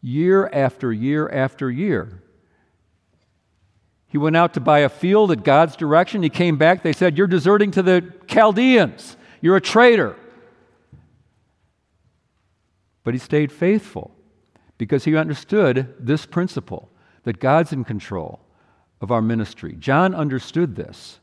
year 0.00 0.48
after 0.50 0.90
year 0.90 1.28
after 1.28 1.70
year. 1.70 2.22
He 4.06 4.16
went 4.16 4.38
out 4.38 4.54
to 4.54 4.60
buy 4.60 4.78
a 4.78 4.88
field 4.88 5.30
at 5.32 5.44
God's 5.44 5.76
direction. 5.76 6.22
He 6.22 6.30
came 6.30 6.56
back. 6.56 6.82
They 6.82 6.94
said, 6.94 7.18
You're 7.18 7.26
deserting 7.26 7.72
to 7.72 7.82
the 7.82 8.10
Chaldeans. 8.26 9.18
You're 9.42 9.56
a 9.56 9.60
traitor. 9.60 10.16
But 13.04 13.12
he 13.12 13.20
stayed 13.20 13.52
faithful 13.52 14.16
because 14.78 15.04
he 15.04 15.14
understood 15.14 15.94
this 16.00 16.24
principle 16.24 16.90
that 17.24 17.38
God's 17.38 17.74
in 17.74 17.84
control 17.84 18.40
of 19.02 19.12
our 19.12 19.20
ministry. 19.20 19.76
John 19.78 20.14
understood 20.14 20.74
this. 20.74 21.20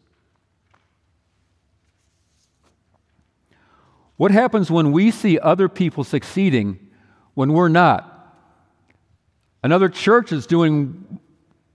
What 4.18 4.32
happens 4.32 4.70
when 4.70 4.92
we 4.92 5.12
see 5.12 5.40
other 5.40 5.68
people 5.68 6.04
succeeding 6.04 6.80
when 7.34 7.54
we're 7.54 7.70
not? 7.70 8.10
Another 9.64 9.90
church 9.90 10.32
is 10.32 10.46
doing 10.46 11.20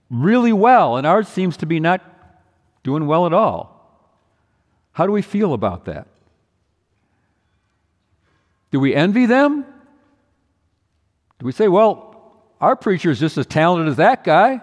really 0.09 0.53
well, 0.53 0.97
and 0.97 1.05
ours 1.05 1.27
seems 1.27 1.57
to 1.57 1.65
be 1.65 1.79
not 1.79 2.01
doing 2.83 3.07
well 3.07 3.25
at 3.25 3.33
all. 3.33 3.75
How 4.91 5.05
do 5.05 5.11
we 5.11 5.21
feel 5.21 5.53
about 5.53 5.85
that? 5.85 6.07
Do 8.71 8.79
we 8.79 8.93
envy 8.93 9.25
them? 9.25 9.65
Do 11.39 11.45
we 11.45 11.51
say, 11.51 11.67
well, 11.67 12.33
our 12.61 12.75
preacher 12.75 13.09
is 13.09 13.19
just 13.19 13.37
as 13.37 13.45
talented 13.45 13.89
as 13.89 13.97
that 13.97 14.23
guy? 14.23 14.61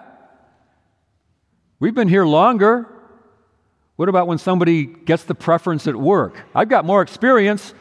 We've 1.79 1.95
been 1.95 2.07
here 2.07 2.25
longer. 2.25 2.87
What 3.97 4.09
about 4.09 4.27
when 4.27 4.37
somebody 4.37 4.85
gets 4.85 5.23
the 5.23 5.35
preference 5.35 5.87
at 5.87 5.95
work? 5.95 6.41
I've 6.55 6.69
got 6.69 6.85
more 6.85 7.01
experience. 7.01 7.73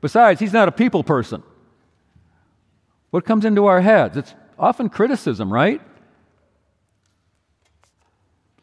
Besides, 0.00 0.40
he's 0.40 0.52
not 0.52 0.68
a 0.68 0.72
people 0.72 1.04
person. 1.04 1.42
What 3.10 3.24
comes 3.24 3.44
into 3.44 3.66
our 3.66 3.80
heads? 3.80 4.16
It's 4.16 4.34
often 4.58 4.88
criticism, 4.88 5.52
right? 5.52 5.80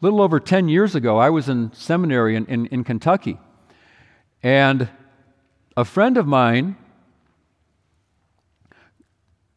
little 0.00 0.22
over 0.22 0.40
10 0.40 0.68
years 0.68 0.94
ago, 0.94 1.18
I 1.18 1.30
was 1.30 1.48
in 1.48 1.72
seminary 1.74 2.34
in, 2.34 2.46
in, 2.46 2.66
in 2.66 2.82
Kentucky. 2.82 3.38
And 4.42 4.88
a 5.76 5.84
friend 5.84 6.16
of 6.16 6.26
mine 6.26 6.76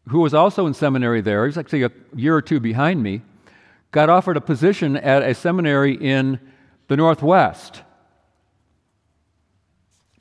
who 0.10 0.20
was 0.20 0.34
also 0.34 0.68
in 0.68 0.74
seminary 0.74 1.22
there, 1.22 1.46
he's 1.46 1.58
actually 1.58 1.84
a 1.84 1.92
year 2.16 2.36
or 2.36 2.42
two 2.42 2.60
behind 2.60 3.02
me, 3.02 3.22
got 3.92 4.10
offered 4.10 4.38
a 4.38 4.42
position 4.42 4.98
at 4.98 5.24
a 5.24 5.34
seminary 5.34 5.96
in 5.96 6.40
the 6.88 6.98
Northwest. 6.98 7.82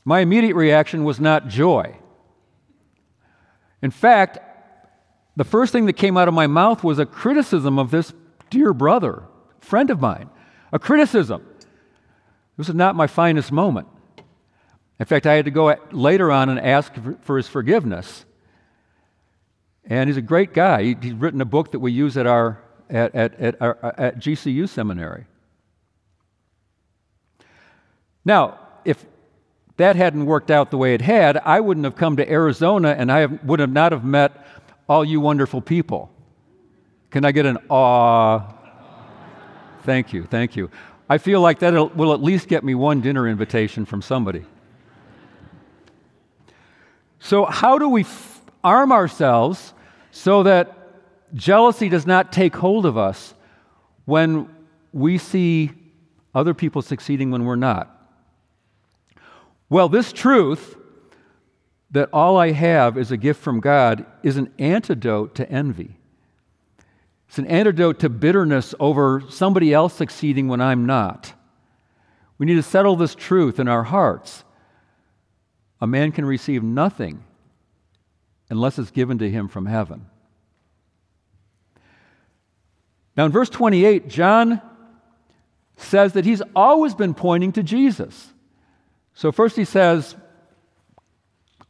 My 0.05 0.21
immediate 0.21 0.55
reaction 0.55 1.05
was 1.05 1.19
not 1.19 1.49
joy. 1.49 1.97
In 3.83 3.91
fact, 3.91 4.39
the 5.37 5.45
first 5.45 5.73
thing 5.73 5.87
that 5.87 5.95
came 5.95 6.17
out 6.17 6.29
of 6.29 6.35
my 6.35 6.47
mouth 6.47 6.85
was 6.85 6.99
a 6.99 7.07
criticism 7.07 7.79
of 7.79 7.91
this 7.91 8.13
dear 8.51 8.73
brother, 8.73 9.25
friend 9.61 9.91
of 9.91 10.01
mine. 10.01 10.31
A 10.73 10.79
criticism. 10.79 11.47
This 12.57 12.69
is 12.69 12.75
not 12.75 12.97
my 12.97 13.07
finest 13.07 13.51
moment. 13.51 13.89
In 14.99 15.07
fact, 15.07 15.27
I 15.27 15.35
had 15.35 15.45
to 15.47 15.51
go 15.51 15.75
later 15.91 16.31
on 16.31 16.49
and 16.49 16.61
ask 16.61 16.93
for 17.23 17.37
his 17.37 17.49
forgiveness. 17.49 18.25
And 19.85 20.09
he's 20.09 20.17
a 20.17 20.23
great 20.23 20.55
guy. 20.55 20.95
He's 20.95 21.13
written 21.13 21.41
a 21.41 21.47
book 21.47 21.73
that 21.73 21.81
we 21.81 21.93
use 21.93 22.17
at, 22.17 22.27
our, 22.27 22.63
at, 22.89 23.15
at, 23.15 23.35
at, 23.41 23.61
our, 23.61 23.95
at 23.99 24.19
GCU 24.19 24.69
seminary. 24.69 25.27
Now, 28.25 28.59
if 28.85 29.05
that 29.77 29.97
hadn't 29.97 30.27
worked 30.27 30.51
out 30.51 30.71
the 30.71 30.79
way 30.79 30.95
it 30.95 31.01
had, 31.01 31.37
I 31.39 31.61
wouldn't 31.61 31.85
have 31.85 31.97
come 31.97 32.17
to 32.17 32.31
Arizona 32.31 32.95
and 32.97 33.11
I 33.11 33.21
have, 33.21 33.45
would 33.45 33.61
have 33.61 33.73
not 33.73 33.93
have 33.93 34.05
met 34.05 34.47
all 34.89 35.05
you 35.05 35.21
wonderful 35.21 35.61
people. 35.61 36.11
Can 37.11 37.25
I 37.25 37.33
get 37.33 37.47
an 37.47 37.59
awe? 37.69 38.43
Thank 39.83 40.13
you, 40.13 40.25
thank 40.25 40.57
you. 40.57 40.71
I 41.09 41.19
feel 41.19 41.41
like 41.41 41.59
that 41.59 41.97
will 41.97 42.15
at 42.15 42.23
least 42.23 42.49
get 42.49 42.65
me 42.65 42.75
one 42.75 43.01
dinner 43.01 43.29
invitation 43.29 43.85
from 43.85 44.01
somebody. 44.01 44.45
So, 47.19 47.45
how 47.45 47.79
do 47.79 47.89
we 47.89 48.03
f- 48.03 48.43
arm 48.63 48.93
ourselves 48.93 49.75
so 50.11 50.43
that 50.45 50.77
jealousy 51.35 51.89
does 51.89 52.07
not 52.07 52.33
take 52.33 52.57
hold 52.57 52.87
of 52.87 52.97
us 52.97 53.35
when 54.05 54.49
we 54.93 55.19
see 55.19 55.73
other 56.35 56.55
people 56.55 56.83
succeeding 56.83 57.31
when 57.31 57.45
we're 57.45 57.57
not? 57.57 57.94
Well, 59.75 59.89
this 59.89 60.13
truth 60.13 60.77
that 61.91 62.09
all 62.13 62.37
I 62.37 62.53
have 62.53 62.97
is 62.97 63.11
a 63.11 63.17
gift 63.17 63.43
from 63.43 63.59
God 63.59 64.07
is 64.23 64.37
an 64.37 64.53
antidote 64.57 65.35
to 65.35 65.51
envy. 65.51 65.97
It's 67.27 67.39
an 67.39 67.49
antidote 67.49 67.99
to 67.99 68.09
bitterness 68.09 68.77
over 68.79 69.25
somebody 69.29 69.75
else 69.75 69.93
succeeding 69.93 70.47
when 70.47 70.61
I'm 70.61 70.87
not. 70.87 71.33
We 72.39 72.47
need 72.47 72.55
to 72.55 72.63
settle 72.63 72.95
this 72.95 73.17
truth 73.17 73.59
in 73.59 73.67
our 73.67 73.83
hearts 73.83 74.45
a 75.81 75.89
man 75.89 76.13
can 76.13 76.25
receive 76.25 76.63
nothing 76.63 77.25
unless 78.51 78.79
it's 78.79 78.93
given 78.93 79.19
to 79.19 79.29
him 79.29 79.49
from 79.49 79.67
heaven. 79.67 80.07
Now, 83.17 83.25
in 83.25 83.33
verse 83.33 83.51
28, 83.51 84.07
John 84.07 84.63
says 85.77 86.13
that 86.13 86.25
he's 86.25 86.43
always 86.55 86.95
been 86.95 87.13
pointing 87.13 87.51
to 87.55 87.65
Jesus. 87.65 88.34
So, 89.15 89.31
first 89.31 89.57
he 89.57 89.65
says, 89.65 90.17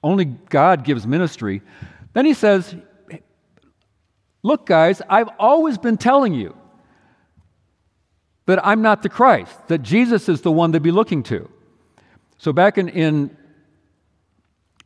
only 0.02 0.24
God 0.24 0.84
gives 0.84 1.06
ministry. 1.06 1.62
Then 2.12 2.26
he 2.26 2.34
says, 2.34 2.74
Look, 4.42 4.66
guys, 4.66 5.00
I've 5.08 5.30
always 5.38 5.78
been 5.78 5.96
telling 5.96 6.34
you 6.34 6.54
that 8.44 8.64
I'm 8.64 8.82
not 8.82 9.02
the 9.02 9.08
Christ, 9.08 9.68
that 9.68 9.78
Jesus 9.78 10.28
is 10.28 10.42
the 10.42 10.52
one 10.52 10.72
to 10.72 10.80
be 10.80 10.90
looking 10.90 11.22
to. 11.24 11.48
So, 12.36 12.52
back 12.52 12.76
in, 12.76 12.88
in 12.90 13.34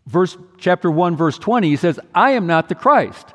verse, 0.07 0.37
chapter 0.59 0.91
1, 0.91 1.17
verse 1.17 1.39
20, 1.39 1.69
he 1.69 1.77
says, 1.77 1.99
I 2.15 2.33
am 2.33 2.47
not 2.47 2.69
the 2.69 2.77
Christ. 2.77 3.35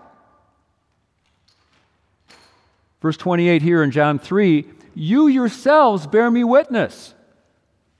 Verse 3.01 3.17
28 3.17 3.61
here 3.61 3.83
in 3.83 3.91
John 3.91 4.17
3, 4.17 4.65
you 4.95 5.27
yourselves 5.27 6.07
bear 6.07 6.31
me 6.31 6.45
witness 6.45 7.13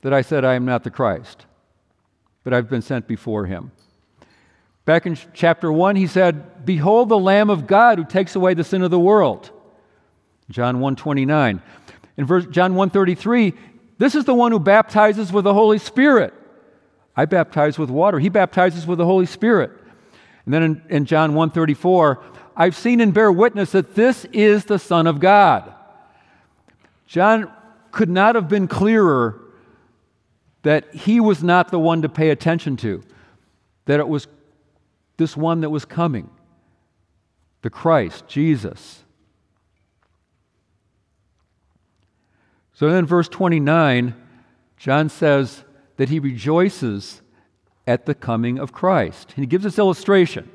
that 0.04 0.14
I 0.14 0.22
said 0.22 0.46
I 0.46 0.54
am 0.54 0.66
not 0.66 0.84
the 0.84 0.92
Christ, 0.92 1.46
but 2.44 2.54
I've 2.54 2.70
been 2.70 2.82
sent 2.82 3.08
before 3.08 3.46
him. 3.46 3.72
Back 4.86 5.06
in 5.06 5.18
chapter 5.34 5.72
1, 5.72 5.96
he 5.96 6.08
said, 6.08 6.66
Behold 6.66 7.08
the 7.08 7.18
Lamb 7.18 7.50
of 7.50 7.68
God 7.68 7.98
who 7.98 8.06
takes 8.06 8.36
away 8.36 8.54
the 8.54 8.66
sin 8.66 8.84
of 8.84 8.92
the 8.92 9.00
world. 9.00 9.50
John 10.50 10.82
129. 10.82 11.62
In 12.18 12.26
verse, 12.26 12.46
John 12.48 12.76
133, 12.76 13.54
this 13.98 14.14
is 14.14 14.26
the 14.26 14.34
one 14.34 14.52
who 14.52 14.60
baptizes 14.60 15.32
with 15.32 15.46
the 15.46 15.54
Holy 15.54 15.80
Spirit. 15.80 16.34
I 17.16 17.26
baptize 17.26 17.80
with 17.80 17.90
water. 17.90 18.20
He 18.20 18.28
baptizes 18.28 18.86
with 18.86 18.98
the 18.98 19.06
Holy 19.06 19.26
Spirit. 19.26 19.72
And 20.46 20.54
then 20.54 20.64
in, 20.64 20.84
in 20.90 21.06
John 21.06 21.34
134, 21.34 22.22
I've 22.58 22.76
seen 22.76 23.00
and 23.00 23.14
bear 23.14 23.32
witness 23.32 23.72
that 23.72 23.96
this 23.96 24.26
is 24.34 24.66
the 24.66 24.80
Son 24.80 25.08
of 25.08 25.22
God. 25.22 25.74
John 27.08 27.50
could 27.92 28.10
not 28.10 28.36
have 28.36 28.50
been 28.50 28.68
clearer 28.68 29.40
that 30.64 30.94
he 30.94 31.20
was 31.20 31.44
not 31.44 31.70
the 31.70 31.80
one 31.80 32.02
to 32.02 32.10
pay 32.10 32.30
attention 32.30 32.76
to, 32.78 33.04
that 33.86 34.00
it 34.00 34.08
was 34.08 34.28
this 35.18 35.38
one 35.38 35.62
that 35.62 35.70
was 35.70 35.86
coming, 35.86 36.30
the 37.62 37.70
Christ, 37.70 38.28
Jesus. 38.28 39.04
So 42.74 42.90
then, 42.90 43.06
verse 43.06 43.30
29, 43.30 44.16
John 44.78 45.10
says, 45.10 45.64
that 45.98 46.10
he 46.10 46.20
rejoices 46.20 47.22
at 47.86 48.06
the 48.06 48.16
coming 48.16 48.58
of 48.58 48.72
Christ. 48.72 49.34
And 49.36 49.44
he 49.44 49.48
gives 49.48 49.64
this 49.64 49.78
illustration. 49.78 50.50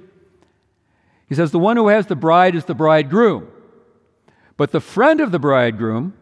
He 1.29 1.35
says, 1.35 1.51
The 1.51 1.59
one 1.59 1.77
who 1.77 1.88
has 1.88 2.07
the 2.07 2.16
bride 2.16 2.55
is 2.55 2.64
the 2.64 2.75
bridegroom, 2.75 3.49
but 4.57 4.73
the 4.73 4.81
friend 4.81 5.21
of 5.21 5.31
the 5.31 5.38
bridegroom, 5.38 6.14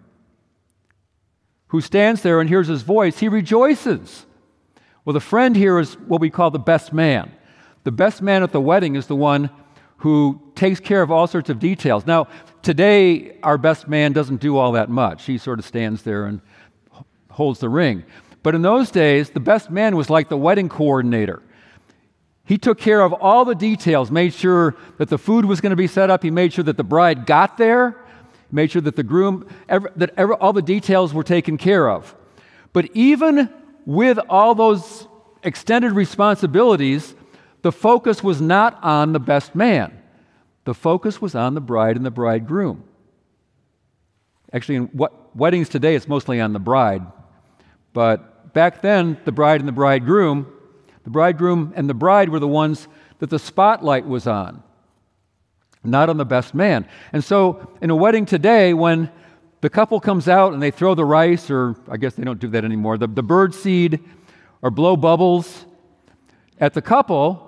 who 1.68 1.80
stands 1.80 2.22
there 2.22 2.40
and 2.40 2.48
hears 2.48 2.68
his 2.68 2.82
voice, 2.82 3.18
he 3.18 3.28
rejoices. 3.28 4.26
Well, 5.04 5.14
the 5.14 5.20
friend 5.20 5.56
here 5.56 5.78
is 5.78 5.94
what 5.94 6.20
we 6.20 6.30
call 6.30 6.50
the 6.50 6.58
best 6.58 6.92
man. 6.92 7.32
The 7.84 7.92
best 7.92 8.22
man 8.22 8.42
at 8.42 8.52
the 8.52 8.60
wedding 8.60 8.96
is 8.96 9.06
the 9.06 9.16
one 9.16 9.50
who 9.98 10.40
takes 10.54 10.80
care 10.80 11.02
of 11.02 11.10
all 11.10 11.26
sorts 11.26 11.48
of 11.48 11.58
details. 11.58 12.06
Now, 12.06 12.28
today, 12.62 13.38
our 13.42 13.58
best 13.58 13.88
man 13.88 14.12
doesn't 14.12 14.40
do 14.40 14.56
all 14.56 14.72
that 14.72 14.90
much. 14.90 15.24
He 15.24 15.38
sort 15.38 15.58
of 15.58 15.64
stands 15.64 16.02
there 16.02 16.26
and 16.26 16.40
holds 17.30 17.60
the 17.60 17.68
ring. 17.68 18.04
But 18.42 18.54
in 18.54 18.62
those 18.62 18.90
days, 18.90 19.30
the 19.30 19.40
best 19.40 19.70
man 19.70 19.96
was 19.96 20.10
like 20.10 20.28
the 20.28 20.36
wedding 20.36 20.68
coordinator. 20.68 21.42
He 22.44 22.58
took 22.58 22.78
care 22.78 23.00
of 23.00 23.12
all 23.12 23.44
the 23.44 23.54
details, 23.54 24.10
made 24.10 24.32
sure 24.32 24.76
that 24.98 25.08
the 25.08 25.18
food 25.18 25.44
was 25.44 25.60
going 25.60 25.70
to 25.70 25.76
be 25.76 25.88
set 25.88 26.10
up, 26.10 26.22
he 26.22 26.30
made 26.30 26.52
sure 26.52 26.64
that 26.64 26.76
the 26.76 26.84
bride 26.84 27.26
got 27.26 27.58
there, 27.58 27.96
made 28.56 28.72
sure 28.72 28.82
that 28.82 28.96
the 28.96 29.04
groom, 29.04 29.46
every, 29.68 29.90
that 29.96 30.12
every, 30.16 30.34
all 30.36 30.52
the 30.52 30.62
details 30.62 31.14
were 31.14 31.22
taken 31.22 31.56
care 31.56 31.88
of. 31.88 32.16
But 32.72 32.88
even 32.94 33.48
with 33.84 34.18
all 34.28 34.54
those 34.54 35.06
extended 35.44 35.92
responsibilities, 35.92 37.14
the 37.62 37.70
focus 37.70 38.24
was 38.24 38.40
not 38.40 38.82
on 38.82 39.12
the 39.12 39.20
best 39.20 39.54
man. 39.54 39.96
The 40.64 40.74
focus 40.74 41.22
was 41.22 41.34
on 41.34 41.54
the 41.54 41.60
bride 41.60 41.96
and 41.96 42.04
the 42.04 42.10
bridegroom. 42.10 42.82
Actually, 44.52 44.76
in 44.76 44.84
what, 44.86 45.36
weddings 45.36 45.68
today, 45.68 45.94
it's 45.94 46.08
mostly 46.08 46.40
on 46.40 46.52
the 46.52 46.58
bride. 46.58 47.02
But 47.92 48.52
back 48.54 48.82
then, 48.82 49.18
the 49.24 49.32
bride 49.32 49.60
and 49.60 49.68
the 49.68 49.72
bridegroom, 49.72 50.46
the 51.04 51.10
bridegroom 51.10 51.72
and 51.76 51.88
the 51.88 51.94
bride 51.94 52.30
were 52.30 52.40
the 52.40 52.48
ones 52.48 52.88
that 53.18 53.30
the 53.30 53.38
spotlight 53.38 54.06
was 54.06 54.26
on, 54.26 54.62
not 55.86 56.08
on 56.08 56.16
the 56.16 56.24
best 56.24 56.54
man. 56.54 56.86
And 57.12 57.22
so, 57.22 57.70
in 57.80 57.90
a 57.90 57.96
wedding 57.96 58.26
today, 58.26 58.74
when 58.74 59.10
the 59.60 59.70
couple 59.70 59.98
comes 60.00 60.28
out 60.28 60.52
and 60.52 60.62
they 60.62 60.70
throw 60.70 60.94
the 60.94 61.04
rice, 61.04 61.50
or 61.50 61.76
I 61.88 61.96
guess 61.96 62.14
they 62.14 62.24
don't 62.24 62.38
do 62.38 62.48
that 62.48 62.64
anymore, 62.64 62.98
the, 62.98 63.06
the 63.06 63.22
bird 63.22 63.54
seed, 63.54 64.00
or 64.62 64.70
blow 64.70 64.96
bubbles 64.96 65.66
at 66.58 66.74
the 66.74 66.82
couple, 66.82 67.42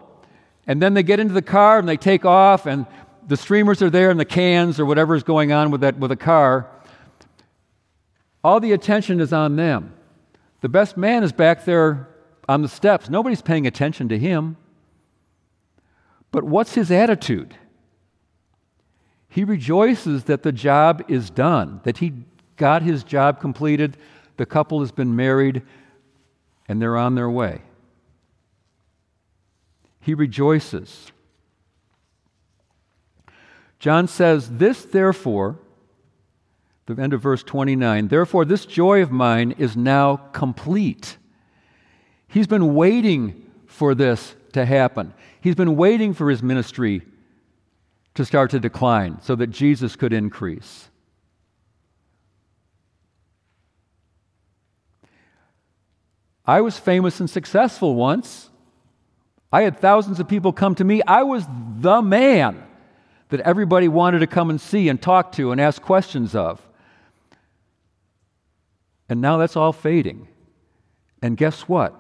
and 0.67 0.83
then 0.83 0.95
they 0.95 1.03
get 1.03 1.21
into 1.21 1.35
the 1.35 1.43
car 1.43 1.79
and 1.79 1.89
they 1.89 1.97
take 1.97 2.25
off, 2.25 2.67
and 2.67 2.87
the 3.27 3.37
streamers 3.37 3.83
are 3.83 3.91
there 3.91 4.11
and 4.11 4.19
the 4.19 4.25
cans 4.25 4.81
or 4.81 4.87
whatever 4.87 5.15
is 5.15 5.23
going 5.23 5.53
on 5.53 5.71
with 5.71 5.83
that 5.83 5.99
with 5.99 6.11
the 6.11 6.17
car. 6.17 6.69
All 8.43 8.61
the 8.61 8.73
attention 8.73 9.21
is 9.21 9.33
on 9.33 9.57
them. 9.57 9.95
The 10.61 10.69
best 10.69 10.97
man 10.97 11.23
is 11.23 11.33
back 11.33 11.65
there 11.65 12.09
on 12.49 12.63
the 12.63 12.69
steps. 12.69 13.11
Nobody's 13.11 13.43
paying 13.43 13.67
attention 13.67 14.09
to 14.09 14.19
him. 14.19 14.57
But 16.31 16.45
what's 16.45 16.75
his 16.75 16.91
attitude? 16.91 17.55
He 19.39 19.45
rejoices 19.45 20.25
that 20.25 20.43
the 20.43 20.51
job 20.51 21.05
is 21.07 21.31
done, 21.31 21.81
that 21.85 21.99
he 21.99 22.13
got 22.57 22.83
his 22.83 23.05
job 23.05 23.41
completed, 23.41 23.97
the 24.37 24.45
couple 24.45 24.81
has 24.81 24.91
been 24.91 25.15
married 25.15 25.63
and 26.67 26.83
they're 26.83 26.97
on 26.97 27.15
their 27.15 27.31
way. 27.31 27.63
He 30.01 30.13
rejoices. 30.13 31.13
John 33.79 34.09
says, 34.09 34.51
This 34.51 34.85
therefore, 34.85 35.61
the 36.87 37.01
end 37.01 37.13
of 37.13 37.23
verse 37.23 37.45
29, 37.45 38.09
therefore, 38.09 38.45
this 38.45 38.67
joy 38.67 39.03
of 39.03 39.13
mine 39.13 39.55
is 39.57 39.77
now 39.77 40.17
complete. 40.17 41.17
He's 42.27 42.49
been 42.49 42.75
waiting 42.75 43.49
for 43.67 43.95
this 43.95 44.35
to 44.55 44.67
happen. 44.67 45.15
He's 45.41 45.55
been 45.55 45.77
waiting 45.77 46.13
for 46.13 46.29
his 46.29 46.43
ministry 46.43 47.03
to 48.19 48.25
start 48.25 48.51
to 48.51 48.59
decline 48.59 49.17
so 49.23 49.37
that 49.37 49.47
Jesus 49.47 49.95
could 49.95 50.13
increase. 50.13 50.89
I 56.45 56.61
was 56.63 56.77
famous 56.77 57.21
and 57.21 57.31
successful 57.31 57.95
once. 57.95 58.51
I 59.53 59.63
had 59.63 59.79
thousands 59.79 60.19
of 60.19 60.27
people 60.27 60.53
come 60.53 60.75
to 60.75 60.83
me. 60.83 61.01
I 61.07 61.23
was 61.23 61.47
the 61.79 62.03
man 62.03 62.61
that 63.29 63.39
everybody 63.43 63.87
wanted 63.87 64.19
to 64.19 64.27
come 64.27 64.51
and 64.51 64.61
see 64.61 64.89
and 64.89 65.01
talk 65.01 65.31
to 65.33 65.53
and 65.53 65.61
ask 65.61 65.81
questions 65.81 66.35
of. 66.35 66.61
And 69.09 69.21
now 69.21 69.37
that's 69.37 69.55
all 69.55 69.73
fading. 69.73 70.27
And 71.23 71.37
guess 71.37 71.69
what? 71.69 71.95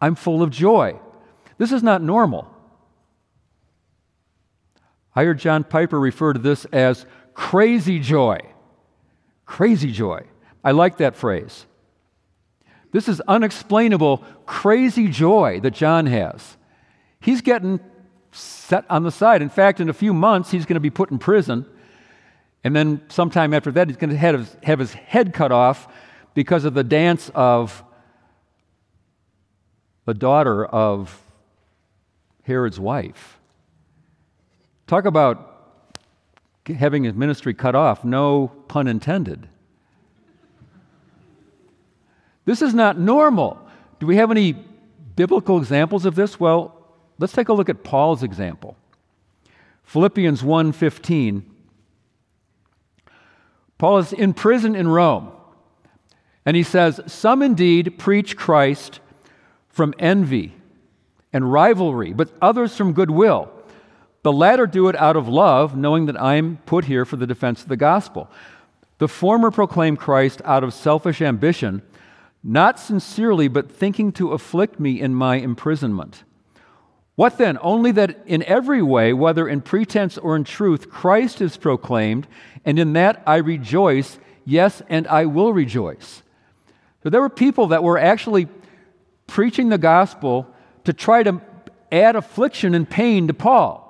I'm 0.00 0.14
full 0.14 0.40
of 0.40 0.50
joy. 0.50 1.00
This 1.58 1.72
is 1.72 1.82
not 1.82 2.00
normal. 2.00 2.48
I 5.14 5.24
heard 5.24 5.38
John 5.38 5.64
Piper 5.64 6.00
refer 6.00 6.32
to 6.32 6.38
this 6.38 6.64
as 6.66 7.06
crazy 7.34 7.98
joy. 7.98 8.40
Crazy 9.44 9.92
joy. 9.92 10.24
I 10.64 10.70
like 10.70 10.98
that 10.98 11.16
phrase. 11.16 11.66
This 12.92 13.08
is 13.08 13.20
unexplainable, 13.22 14.18
crazy 14.46 15.08
joy 15.08 15.60
that 15.60 15.72
John 15.72 16.06
has. 16.06 16.56
He's 17.20 17.40
getting 17.40 17.80
set 18.32 18.84
on 18.90 19.02
the 19.02 19.10
side. 19.10 19.42
In 19.42 19.48
fact, 19.48 19.80
in 19.80 19.88
a 19.88 19.94
few 19.94 20.12
months, 20.12 20.50
he's 20.50 20.66
going 20.66 20.74
to 20.74 20.80
be 20.80 20.90
put 20.90 21.10
in 21.10 21.18
prison. 21.18 21.66
And 22.64 22.76
then 22.76 23.02
sometime 23.08 23.54
after 23.54 23.70
that, 23.72 23.88
he's 23.88 23.96
going 23.96 24.10
to 24.10 24.16
have 24.16 24.78
his, 24.78 24.92
head 24.92 25.32
cut 25.32 25.52
off 25.52 25.88
because 26.34 26.64
of 26.64 26.74
the 26.74 26.84
dance 26.84 27.30
of 27.34 27.82
the 30.04 30.14
daughter 30.14 30.64
of 30.64 31.20
Herod's 32.42 32.80
wife. 32.80 33.38
Talk 34.86 35.04
about 35.04 35.48
having 36.66 37.04
his 37.04 37.14
ministry 37.14 37.54
cut 37.54 37.74
off, 37.74 38.04
no 38.04 38.48
pun 38.68 38.86
intended. 38.86 39.48
This 42.44 42.62
is 42.62 42.74
not 42.74 42.98
normal. 42.98 43.58
Do 44.00 44.06
we 44.06 44.16
have 44.16 44.30
any 44.30 44.52
biblical 45.14 45.58
examples 45.58 46.04
of 46.04 46.14
this? 46.14 46.40
Well, 46.40 46.76
let's 47.18 47.32
take 47.32 47.48
a 47.48 47.52
look 47.52 47.68
at 47.68 47.84
Paul's 47.84 48.22
example. 48.22 48.76
Philippians 49.84 50.42
1:15. 50.42 51.44
Paul 53.78 53.98
is 53.98 54.12
in 54.12 54.32
prison 54.32 54.74
in 54.74 54.88
Rome. 54.88 55.30
And 56.44 56.56
he 56.56 56.64
says, 56.64 57.00
"Some 57.06 57.42
indeed 57.42 57.98
preach 57.98 58.36
Christ 58.36 58.98
from 59.68 59.94
envy 59.98 60.54
and 61.32 61.52
rivalry, 61.52 62.12
but 62.12 62.30
others 62.40 62.76
from 62.76 62.92
goodwill. 62.92 63.51
The 64.22 64.32
latter 64.32 64.66
do 64.66 64.88
it 64.88 64.96
out 64.96 65.16
of 65.16 65.26
love, 65.26 65.76
knowing 65.76 66.06
that 66.06 66.20
I 66.20 66.36
am 66.36 66.58
put 66.64 66.84
here 66.84 67.04
for 67.04 67.16
the 67.16 67.26
defense 67.26 67.62
of 67.62 67.68
the 67.68 67.76
gospel. 67.76 68.30
The 68.98 69.08
former 69.08 69.50
proclaim 69.50 69.96
Christ 69.96 70.40
out 70.44 70.62
of 70.62 70.72
selfish 70.72 71.20
ambition, 71.20 71.82
not 72.44 72.78
sincerely, 72.78 73.48
but 73.48 73.70
thinking 73.70 74.12
to 74.12 74.32
afflict 74.32 74.78
me 74.78 75.00
in 75.00 75.14
my 75.14 75.36
imprisonment. 75.36 76.22
What 77.16 77.36
then? 77.36 77.58
Only 77.60 77.90
that 77.92 78.22
in 78.26 78.42
every 78.44 78.80
way, 78.80 79.12
whether 79.12 79.48
in 79.48 79.60
pretense 79.60 80.16
or 80.16 80.36
in 80.36 80.44
truth, 80.44 80.88
Christ 80.88 81.40
is 81.40 81.56
proclaimed, 81.56 82.28
and 82.64 82.78
in 82.78 82.92
that 82.92 83.22
I 83.26 83.36
rejoice, 83.36 84.18
yes, 84.44 84.82
and 84.88 85.06
I 85.08 85.26
will 85.26 85.52
rejoice. 85.52 86.22
So 87.02 87.10
there 87.10 87.20
were 87.20 87.28
people 87.28 87.68
that 87.68 87.82
were 87.82 87.98
actually 87.98 88.46
preaching 89.26 89.68
the 89.68 89.78
gospel 89.78 90.46
to 90.84 90.92
try 90.92 91.24
to 91.24 91.40
add 91.90 92.14
affliction 92.14 92.74
and 92.74 92.88
pain 92.88 93.26
to 93.26 93.34
Paul. 93.34 93.81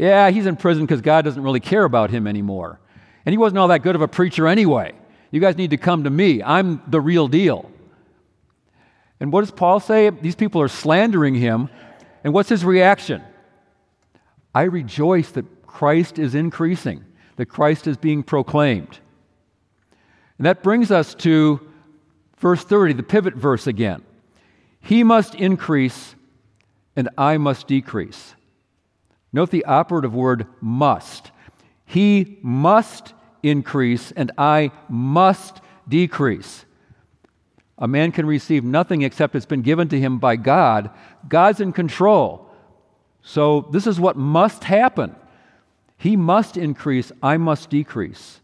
Yeah, 0.00 0.30
he's 0.30 0.46
in 0.46 0.56
prison 0.56 0.86
because 0.86 1.02
God 1.02 1.26
doesn't 1.26 1.42
really 1.42 1.60
care 1.60 1.84
about 1.84 2.08
him 2.08 2.26
anymore. 2.26 2.80
And 3.26 3.34
he 3.34 3.36
wasn't 3.36 3.58
all 3.58 3.68
that 3.68 3.82
good 3.82 3.94
of 3.94 4.00
a 4.00 4.08
preacher 4.08 4.48
anyway. 4.48 4.94
You 5.30 5.42
guys 5.42 5.58
need 5.58 5.72
to 5.72 5.76
come 5.76 6.04
to 6.04 6.10
me. 6.10 6.42
I'm 6.42 6.80
the 6.86 7.02
real 7.02 7.28
deal. 7.28 7.70
And 9.20 9.30
what 9.30 9.42
does 9.42 9.50
Paul 9.50 9.78
say? 9.78 10.08
These 10.08 10.36
people 10.36 10.62
are 10.62 10.68
slandering 10.68 11.34
him. 11.34 11.68
And 12.24 12.32
what's 12.32 12.48
his 12.48 12.64
reaction? 12.64 13.22
I 14.54 14.62
rejoice 14.62 15.32
that 15.32 15.66
Christ 15.66 16.18
is 16.18 16.34
increasing, 16.34 17.04
that 17.36 17.50
Christ 17.50 17.86
is 17.86 17.98
being 17.98 18.22
proclaimed. 18.22 19.00
And 20.38 20.46
that 20.46 20.62
brings 20.62 20.90
us 20.90 21.14
to 21.16 21.60
verse 22.38 22.64
30, 22.64 22.94
the 22.94 23.02
pivot 23.02 23.34
verse 23.34 23.66
again. 23.66 24.02
He 24.80 25.04
must 25.04 25.34
increase, 25.34 26.14
and 26.96 27.10
I 27.18 27.36
must 27.36 27.66
decrease. 27.66 28.34
Note 29.32 29.50
the 29.50 29.64
operative 29.64 30.14
word 30.14 30.46
must. 30.60 31.30
He 31.84 32.38
must 32.42 33.14
increase, 33.42 34.12
and 34.12 34.32
I 34.36 34.72
must 34.88 35.60
decrease. 35.88 36.64
A 37.78 37.88
man 37.88 38.12
can 38.12 38.26
receive 38.26 38.62
nothing 38.62 39.02
except 39.02 39.34
it's 39.34 39.46
been 39.46 39.62
given 39.62 39.88
to 39.88 39.98
him 39.98 40.18
by 40.18 40.36
God. 40.36 40.90
God's 41.28 41.60
in 41.60 41.72
control. 41.72 42.48
So, 43.22 43.68
this 43.72 43.86
is 43.86 44.00
what 44.00 44.16
must 44.16 44.64
happen. 44.64 45.14
He 45.96 46.16
must 46.16 46.56
increase, 46.56 47.12
I 47.22 47.36
must 47.36 47.70
decrease. 47.70 48.40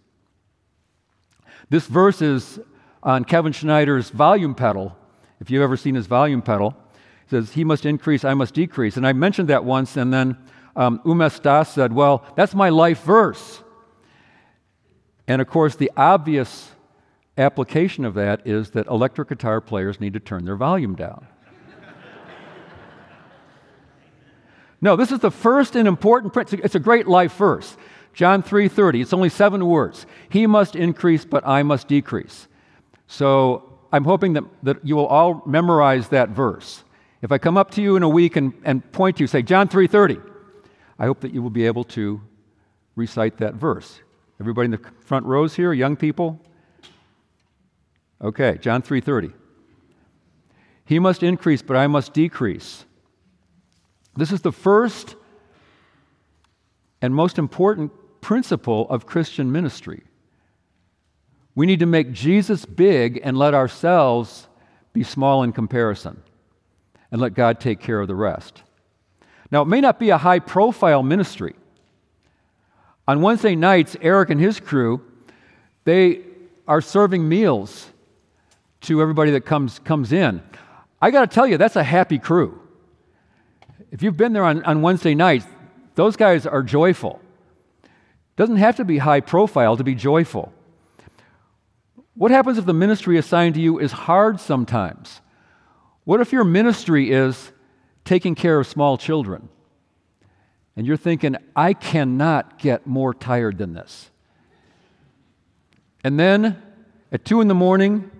This 1.71 1.87
verse 1.87 2.23
is 2.23 2.61
on 3.03 3.25
Kevin 3.25 3.53
Schneider's 3.53 4.11
volume 4.11 4.55
pedal. 4.55 4.97
If 5.41 5.51
you've 5.51 5.63
ever 5.63 5.77
seen 5.77 5.95
his 5.95 6.07
volume 6.07 6.43
pedal, 6.43 6.77
it 7.27 7.31
says, 7.31 7.53
He 7.53 7.65
must 7.65 7.87
increase, 7.87 8.25
I 8.25 8.35
must 8.35 8.55
decrease. 8.55 8.97
And 8.97 9.07
I 9.07 9.13
mentioned 9.13 9.49
that 9.49 9.65
once, 9.65 9.97
and 9.97 10.13
then 10.13 10.37
um, 10.77 11.01
Das 11.43 11.73
said, 11.73 11.93
Well, 11.93 12.25
that's 12.37 12.55
my 12.55 12.69
life 12.69 13.03
verse. 13.03 13.63
And 15.27 15.43
of 15.43 15.49
course, 15.49 15.75
the 15.75 15.91
obvious 15.97 16.71
application 17.37 18.05
of 18.05 18.15
that 18.15 18.47
is 18.47 18.71
that 18.71 18.87
electric 18.87 19.29
guitar 19.29 19.61
players 19.61 20.01
need 20.01 20.13
to 20.13 20.21
turn 20.21 20.45
their 20.45 20.57
volume 20.57 20.95
down. 20.95 21.27
no, 24.81 24.97
this 24.97 25.11
is 25.11 25.19
the 25.19 25.31
first 25.31 25.75
and 25.75 25.89
important 25.89 26.33
principle. 26.33 26.65
It's 26.65 26.75
a 26.75 26.81
great 26.81 27.09
life 27.09 27.35
verse. 27.35 27.77
John 28.15 28.43
3:30. 28.43 29.03
It's 29.03 29.13
only 29.13 29.29
7 29.29 29.67
words. 29.67 30.07
He 30.29 30.47
must 30.47 30.77
increase, 30.77 31.25
but 31.25 31.47
I 31.47 31.63
must 31.63 31.89
decrease. 31.89 32.49
So, 33.09 33.79
I'm 33.93 34.05
hoping 34.05 34.33
that, 34.35 34.45
that 34.63 34.85
you 34.85 34.97
will 34.97 35.07
all 35.07 35.43
memorize 35.47 36.09
that 36.09 36.31
verse. 36.31 36.83
If 37.23 37.31
I 37.31 37.39
come 37.39 37.57
up 37.57 37.71
to 37.73 37.83
you 37.83 37.97
in 37.97 38.03
a 38.03 38.09
week 38.09 38.37
and, 38.37 38.53
and 38.65 38.91
point 38.93 39.17
to 39.17 39.23
you, 39.23 39.27
say, 39.27 39.43
John 39.43 39.69
3:30, 39.69 40.23
I 40.99 41.07
hope 41.07 41.21
that 41.21 41.33
you 41.35 41.43
will 41.43 41.51
be 41.51 41.67
able 41.67 41.85
to 41.85 42.21
recite 42.95 43.39
that 43.39 43.55
verse. 43.55 44.01
Everybody 44.41 44.67
in 44.67 44.71
the 44.73 44.91
front 45.01 45.27
rows 45.27 45.55
here, 45.55 45.73
young 45.73 45.97
people? 45.97 46.41
Okay, 48.21 48.59
John 48.59 48.83
3:30. 48.83 49.33
He 50.85 50.99
must 50.99 51.23
increase, 51.23 51.63
but 51.63 51.77
I 51.77 51.87
must 51.87 52.13
decrease. 52.13 52.85
This 54.15 54.33
is 54.33 54.41
the 54.41 54.53
first 54.53 55.17
and 57.03 57.15
most 57.15 57.39
important 57.39 57.93
principle 58.21 58.89
of 58.89 59.05
Christian 59.05 59.53
ministry. 59.53 60.03
We 61.55 61.67
need 61.67 61.81
to 61.81 61.87
make 61.87 62.13
Jesus 62.13 62.65
big 62.65 63.21
and 63.23 63.37
let 63.37 63.55
ourselves 63.55 64.49
be 64.93 65.03
small 65.03 65.43
in 65.43 65.53
comparison, 65.53 66.23
and 67.11 67.21
let 67.21 67.35
God 67.35 67.61
take 67.61 67.81
care 67.81 68.01
of 68.01 68.09
the 68.09 68.15
rest. 68.15 68.63
Now, 69.51 69.63
it 69.63 69.67
may 69.67 69.81
not 69.81 69.99
be 69.99 70.11
a 70.11 70.19
high 70.19 70.39
profile 70.39 71.03
ministry. 71.03 71.55
On 73.09 73.23
Wednesday 73.23 73.55
nights, 73.55 73.97
Eric 74.01 74.31
and 74.31 74.41
his 74.41 74.59
crew, 74.59 75.01
they 75.85 76.23
are 76.67 76.81
serving 76.81 77.29
meals 77.29 77.89
to 78.83 79.01
everybody 79.01 79.31
that 79.33 79.43
comes, 79.43 79.79
comes 79.81 80.13
in. 80.13 80.43
I 81.01 81.11
got 81.11 81.21
to 81.31 81.35
tell 81.35 81.47
you, 81.47 81.59
that's 81.59 81.77
a 81.77 81.85
happy 81.85 82.19
crew. 82.19 82.61
If 83.91 84.03
you've 84.03 84.17
been 84.17 84.33
there 84.33 84.45
on, 84.45 84.65
on 84.65 84.83
Wednesday 84.83 85.15
nights, 85.15 85.47
those 85.95 86.17
guys 86.17 86.47
are 86.47 86.63
joyful. 86.63 87.21
Doesn't 88.37 88.57
have 88.57 88.77
to 88.77 88.85
be 88.85 88.99
high 88.99 89.21
profile 89.21 89.77
to 89.77 89.85
be 89.85 89.95
joyful. 89.95 90.53
What 92.15 92.31
happens 92.31 92.59
if 92.59 92.67
the 92.67 92.75
ministry 92.75 93.19
assigned 93.19 93.55
to 93.55 93.61
you 93.61 93.79
is 93.79 93.93
hard 93.93 94.41
sometimes? 94.41 95.21
What 96.05 96.21
if 96.21 96.33
your 96.33 96.45
ministry 96.45 97.11
is 97.11 97.53
taking 98.07 98.35
care 98.35 98.59
of 98.59 98.67
small 98.67 98.97
children? 98.97 99.51
And 100.77 100.87
you're 100.87 100.97
thinking, 100.97 101.37
I 101.55 101.75
cannot 101.75 102.59
get 102.59 102.87
more 102.87 103.13
tired 103.13 103.59
than 103.59 103.75
this. 103.75 104.11
And 106.05 106.19
then 106.19 106.63
at 107.13 107.25
two 107.25 107.41
in 107.41 107.49
the 107.49 107.55
morning, 107.55 108.11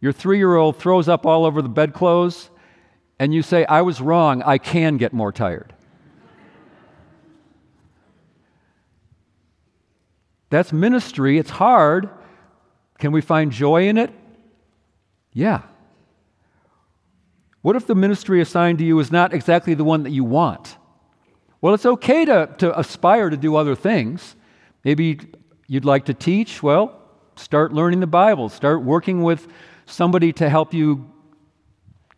your 0.00 0.12
three 0.12 0.38
year 0.38 0.56
old 0.56 0.78
throws 0.78 1.08
up 1.08 1.26
all 1.26 1.44
over 1.44 1.60
the 1.60 1.68
bedclothes, 1.68 2.50
and 3.18 3.32
you 3.32 3.42
say, 3.42 3.64
I 3.64 3.82
was 3.82 4.00
wrong, 4.00 4.42
I 4.42 4.58
can 4.58 4.98
get 4.98 5.12
more 5.12 5.32
tired. 5.32 5.72
That's 10.50 10.72
ministry. 10.72 11.38
It's 11.38 11.50
hard. 11.50 12.08
Can 12.98 13.12
we 13.12 13.20
find 13.20 13.50
joy 13.50 13.88
in 13.88 13.98
it? 13.98 14.12
Yeah. 15.32 15.62
What 17.66 17.74
if 17.74 17.88
the 17.88 17.96
ministry 17.96 18.40
assigned 18.40 18.78
to 18.78 18.84
you 18.84 18.96
is 19.00 19.10
not 19.10 19.34
exactly 19.34 19.74
the 19.74 19.82
one 19.82 20.04
that 20.04 20.12
you 20.12 20.22
want? 20.22 20.76
Well, 21.60 21.74
it's 21.74 21.84
okay 21.84 22.24
to, 22.24 22.48
to 22.58 22.78
aspire 22.78 23.28
to 23.28 23.36
do 23.36 23.56
other 23.56 23.74
things. 23.74 24.36
Maybe 24.84 25.18
you'd 25.66 25.84
like 25.84 26.04
to 26.04 26.14
teach. 26.14 26.62
Well, 26.62 26.96
start 27.34 27.72
learning 27.72 27.98
the 27.98 28.06
Bible, 28.06 28.50
start 28.50 28.84
working 28.84 29.24
with 29.24 29.48
somebody 29.84 30.32
to 30.34 30.48
help 30.48 30.72
you 30.72 31.10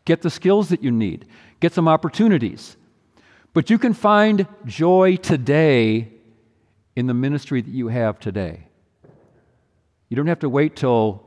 get 0.05 0.21
the 0.21 0.29
skills 0.29 0.69
that 0.69 0.83
you 0.83 0.91
need, 0.91 1.25
get 1.61 1.73
some 1.73 1.89
opportunities. 1.89 2.77
But 3.55 3.71
you 3.71 3.79
can 3.79 3.95
find 3.95 4.47
joy 4.67 5.17
today 5.17 6.13
in 6.95 7.07
the 7.07 7.15
ministry 7.15 7.63
that 7.63 7.71
you 7.71 7.89
have 7.89 8.21
today. 8.21 8.67
You 10.11 10.17
don't 10.19 10.27
have 10.27 10.41
to 10.41 10.51
wait 10.51 10.77
till 10.77 11.25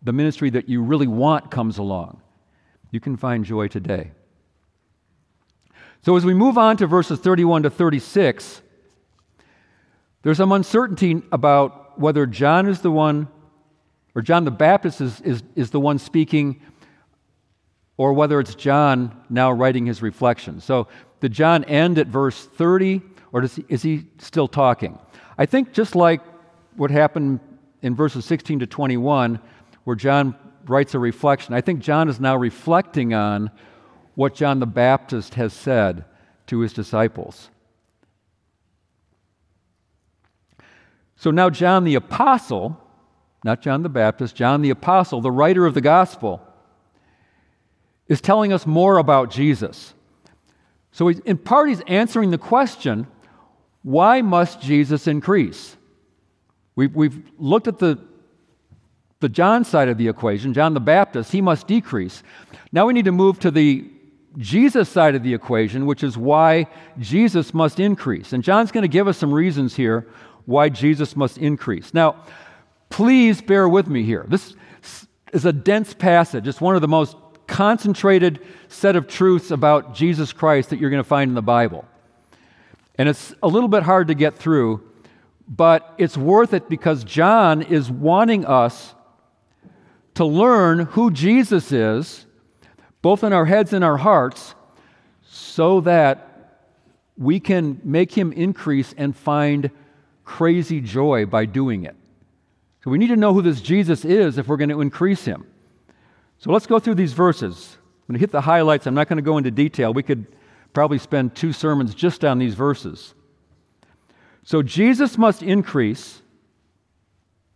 the 0.00 0.12
ministry 0.12 0.50
that 0.50 0.68
you 0.68 0.80
really 0.80 1.08
want 1.08 1.50
comes 1.50 1.78
along. 1.78 2.20
You 2.94 3.00
can 3.00 3.16
find 3.16 3.44
joy 3.44 3.66
today. 3.66 4.12
So, 6.02 6.16
as 6.16 6.24
we 6.24 6.32
move 6.32 6.56
on 6.56 6.76
to 6.76 6.86
verses 6.86 7.18
31 7.18 7.64
to 7.64 7.70
36, 7.70 8.62
there's 10.22 10.36
some 10.36 10.52
uncertainty 10.52 11.20
about 11.32 11.98
whether 11.98 12.24
John 12.24 12.68
is 12.68 12.82
the 12.82 12.92
one, 12.92 13.26
or 14.14 14.22
John 14.22 14.44
the 14.44 14.52
Baptist 14.52 15.00
is, 15.00 15.20
is, 15.22 15.42
is 15.56 15.70
the 15.72 15.80
one 15.80 15.98
speaking, 15.98 16.60
or 17.96 18.12
whether 18.12 18.38
it's 18.38 18.54
John 18.54 19.24
now 19.28 19.50
writing 19.50 19.86
his 19.86 20.00
reflection. 20.00 20.60
So, 20.60 20.86
did 21.18 21.32
John 21.32 21.64
end 21.64 21.98
at 21.98 22.06
verse 22.06 22.46
30, 22.46 23.02
or 23.32 23.42
he, 23.42 23.64
is 23.68 23.82
he 23.82 24.04
still 24.18 24.46
talking? 24.46 25.00
I 25.36 25.46
think 25.46 25.72
just 25.72 25.96
like 25.96 26.20
what 26.76 26.92
happened 26.92 27.40
in 27.82 27.96
verses 27.96 28.24
16 28.24 28.60
to 28.60 28.68
21, 28.68 29.40
where 29.82 29.96
John 29.96 30.36
writes 30.66 30.94
a 30.94 30.98
reflection, 30.98 31.54
I 31.54 31.60
think 31.60 31.80
John 31.80 32.08
is 32.08 32.20
now 32.20 32.36
reflecting 32.36 33.14
on 33.14 33.50
what 34.14 34.34
John 34.34 34.60
the 34.60 34.66
Baptist 34.66 35.34
has 35.34 35.52
said 35.52 36.04
to 36.46 36.60
his 36.60 36.72
disciples. 36.72 37.50
So 41.16 41.30
now, 41.30 41.50
John 41.50 41.84
the 41.84 41.94
Apostle, 41.94 42.80
not 43.44 43.62
John 43.62 43.82
the 43.82 43.88
Baptist, 43.88 44.36
John 44.36 44.62
the 44.62 44.70
Apostle, 44.70 45.20
the 45.20 45.30
writer 45.30 45.66
of 45.66 45.74
the 45.74 45.80
gospel, 45.80 46.42
is 48.08 48.20
telling 48.20 48.52
us 48.52 48.66
more 48.66 48.98
about 48.98 49.30
Jesus. 49.30 49.94
So, 50.92 51.08
in 51.08 51.38
part, 51.38 51.70
he's 51.70 51.80
answering 51.86 52.30
the 52.30 52.38
question 52.38 53.06
why 53.82 54.22
must 54.22 54.60
Jesus 54.62 55.06
increase? 55.06 55.76
We've, 56.74 56.94
we've 56.94 57.22
looked 57.38 57.68
at 57.68 57.78
the, 57.78 57.98
the 59.24 59.28
John 59.30 59.64
side 59.64 59.88
of 59.88 59.96
the 59.96 60.06
equation, 60.06 60.52
John 60.52 60.74
the 60.74 60.80
Baptist, 60.80 61.32
he 61.32 61.40
must 61.40 61.66
decrease. 61.66 62.22
Now 62.72 62.84
we 62.84 62.92
need 62.92 63.06
to 63.06 63.12
move 63.12 63.38
to 63.38 63.50
the 63.50 63.90
Jesus 64.36 64.86
side 64.86 65.14
of 65.14 65.22
the 65.22 65.32
equation, 65.32 65.86
which 65.86 66.02
is 66.02 66.18
why 66.18 66.66
Jesus 66.98 67.54
must 67.54 67.80
increase. 67.80 68.34
And 68.34 68.44
John's 68.44 68.70
going 68.70 68.82
to 68.82 68.88
give 68.88 69.08
us 69.08 69.16
some 69.16 69.32
reasons 69.32 69.74
here 69.74 70.06
why 70.44 70.68
Jesus 70.68 71.16
must 71.16 71.38
increase. 71.38 71.94
Now, 71.94 72.16
please 72.90 73.40
bear 73.40 73.66
with 73.66 73.86
me 73.86 74.02
here. 74.02 74.26
This 74.28 74.54
is 75.32 75.46
a 75.46 75.54
dense 75.54 75.94
passage. 75.94 76.46
It's 76.46 76.60
one 76.60 76.74
of 76.74 76.82
the 76.82 76.88
most 76.88 77.16
concentrated 77.46 78.40
set 78.68 78.94
of 78.94 79.08
truths 79.08 79.50
about 79.50 79.94
Jesus 79.94 80.34
Christ 80.34 80.68
that 80.68 80.78
you're 80.78 80.90
going 80.90 81.02
to 81.02 81.08
find 81.08 81.30
in 81.30 81.34
the 81.34 81.40
Bible. 81.40 81.86
And 82.96 83.08
it's 83.08 83.34
a 83.42 83.48
little 83.48 83.70
bit 83.70 83.84
hard 83.84 84.08
to 84.08 84.14
get 84.14 84.36
through, 84.36 84.86
but 85.48 85.94
it's 85.96 86.18
worth 86.18 86.52
it 86.52 86.68
because 86.68 87.04
John 87.04 87.62
is 87.62 87.90
wanting 87.90 88.44
us 88.44 88.94
to 90.14 90.24
learn 90.24 90.80
who 90.80 91.10
Jesus 91.10 91.72
is 91.72 92.26
both 93.04 93.22
in 93.22 93.34
our 93.34 93.44
heads 93.44 93.74
and 93.74 93.84
our 93.84 93.98
hearts, 93.98 94.54
so 95.28 95.82
that 95.82 96.70
we 97.18 97.38
can 97.38 97.78
make 97.84 98.10
him 98.10 98.32
increase 98.32 98.94
and 98.96 99.14
find 99.14 99.70
crazy 100.24 100.80
joy 100.80 101.26
by 101.26 101.44
doing 101.44 101.84
it. 101.84 101.94
So 102.82 102.90
we 102.90 102.96
need 102.96 103.08
to 103.08 103.16
know 103.16 103.34
who 103.34 103.42
this 103.42 103.60
Jesus 103.60 104.06
is 104.06 104.38
if 104.38 104.48
we're 104.48 104.56
going 104.56 104.70
to 104.70 104.80
increase 104.80 105.22
him. 105.22 105.46
So 106.38 106.50
let's 106.50 106.66
go 106.66 106.78
through 106.78 106.94
these 106.94 107.12
verses. 107.12 107.76
I'm 107.76 108.14
going 108.14 108.14
to 108.14 108.20
hit 108.20 108.32
the 108.32 108.40
highlights. 108.40 108.86
I'm 108.86 108.94
not 108.94 109.10
going 109.10 109.18
to 109.18 109.22
go 109.22 109.36
into 109.36 109.50
detail. 109.50 109.92
We 109.92 110.02
could 110.02 110.26
probably 110.72 110.96
spend 110.96 111.34
two 111.34 111.52
sermons 111.52 111.94
just 111.94 112.24
on 112.24 112.38
these 112.38 112.54
verses. 112.54 113.12
So 114.44 114.62
Jesus 114.62 115.18
must 115.18 115.42
increase. 115.42 116.22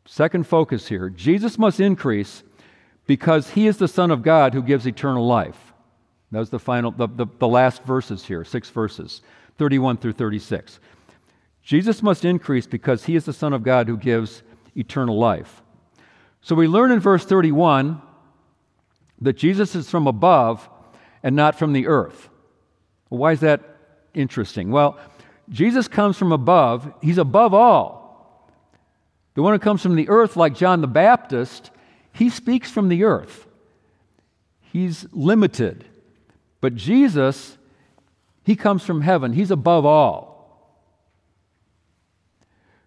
Second 0.05 0.47
focus 0.47 0.89
here 0.89 1.09
Jesus 1.09 1.57
must 1.59 1.81
increase 1.81 2.43
because 3.09 3.51
he 3.51 3.67
is 3.67 3.79
the 3.79 3.89
Son 3.89 4.11
of 4.11 4.23
God 4.23 4.53
who 4.53 4.63
gives 4.63 4.87
eternal 4.87 5.27
life. 5.27 5.73
That 6.31 6.41
was 6.41 6.51
the 6.51 6.59
final, 6.59 6.91
the, 6.91 7.09
the, 7.09 7.27
the 7.39 7.49
last 7.49 7.83
verses 7.83 8.25
here, 8.25 8.45
six 8.45 8.69
verses, 8.69 9.23
31 9.57 9.97
through 9.97 10.13
36. 10.13 10.79
Jesus 11.63 12.03
must 12.03 12.27
increase 12.27 12.67
because 12.67 13.07
he 13.07 13.17
is 13.17 13.25
the 13.25 13.33
Son 13.33 13.55
of 13.55 13.63
God 13.63 13.89
who 13.89 13.97
gives 13.97 14.43
eternal 14.77 15.19
life. 15.19 15.63
So 16.43 16.55
we 16.55 16.69
learn 16.69 16.93
in 16.93 17.01
verse 17.01 17.25
31 17.25 18.03
that 19.23 19.39
Jesus 19.39 19.75
is 19.75 19.89
from 19.89 20.07
above 20.07 20.69
and 21.23 21.35
not 21.35 21.59
from 21.59 21.73
the 21.73 21.87
earth. 21.87 22.29
Well, 23.09 23.21
why 23.21 23.33
is 23.33 23.41
that 23.41 23.63
interesting? 24.13 24.71
Well, 24.71 24.99
Jesus 25.49 25.89
comes 25.89 26.19
from 26.19 26.33
above, 26.33 26.93
he's 27.01 27.17
above 27.17 27.55
all. 27.55 28.53
The 29.33 29.43
one 29.43 29.55
who 29.55 29.59
comes 29.59 29.81
from 29.81 29.97
the 29.97 30.11
earth, 30.11 30.37
like 30.37 30.55
John 30.55 30.83
the 30.83 30.87
Baptist, 30.87 31.71
he 32.19 32.31
speaks 32.31 32.69
from 32.69 32.89
the 32.89 33.05
earth, 33.05 33.47
he's 34.61 35.07
limited. 35.13 35.85
But 36.61 36.75
Jesus, 36.75 37.57
he 38.43 38.57
comes 38.57 38.83
from 38.83 39.03
heaven, 39.03 39.33
he's 39.33 39.53
above 39.53 39.87
all. 39.87 40.37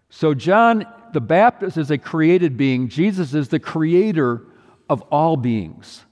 So, 0.09 0.33
John 0.33 0.85
the 1.13 1.21
Baptist 1.21 1.77
is 1.77 1.89
a 1.89 1.97
created 1.97 2.57
being, 2.57 2.89
Jesus 2.89 3.33
is 3.33 3.47
the 3.47 3.59
creator 3.59 4.41
of 4.89 5.01
all 5.03 5.37
beings. 5.37 6.03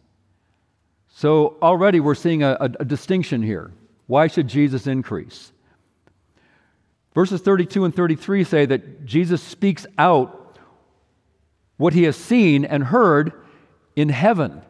So, 1.09 1.57
already 1.61 1.99
we're 1.99 2.15
seeing 2.15 2.41
a, 2.41 2.55
a, 2.61 2.69
a 2.79 2.85
distinction 2.85 3.43
here. 3.43 3.73
Why 4.07 4.27
should 4.27 4.47
Jesus 4.47 4.87
increase? 4.87 5.51
Verses 7.13 7.41
32 7.41 7.83
and 7.83 7.93
33 7.93 8.45
say 8.45 8.65
that 8.65 9.03
Jesus 9.03 9.43
speaks 9.43 9.85
out 9.97 10.38
what 11.79 11.93
he 11.93 12.03
has 12.03 12.17
seen 12.17 12.65
and 12.65 12.83
heard 12.83 13.31
in 13.95 14.09
heaven. 14.09 14.61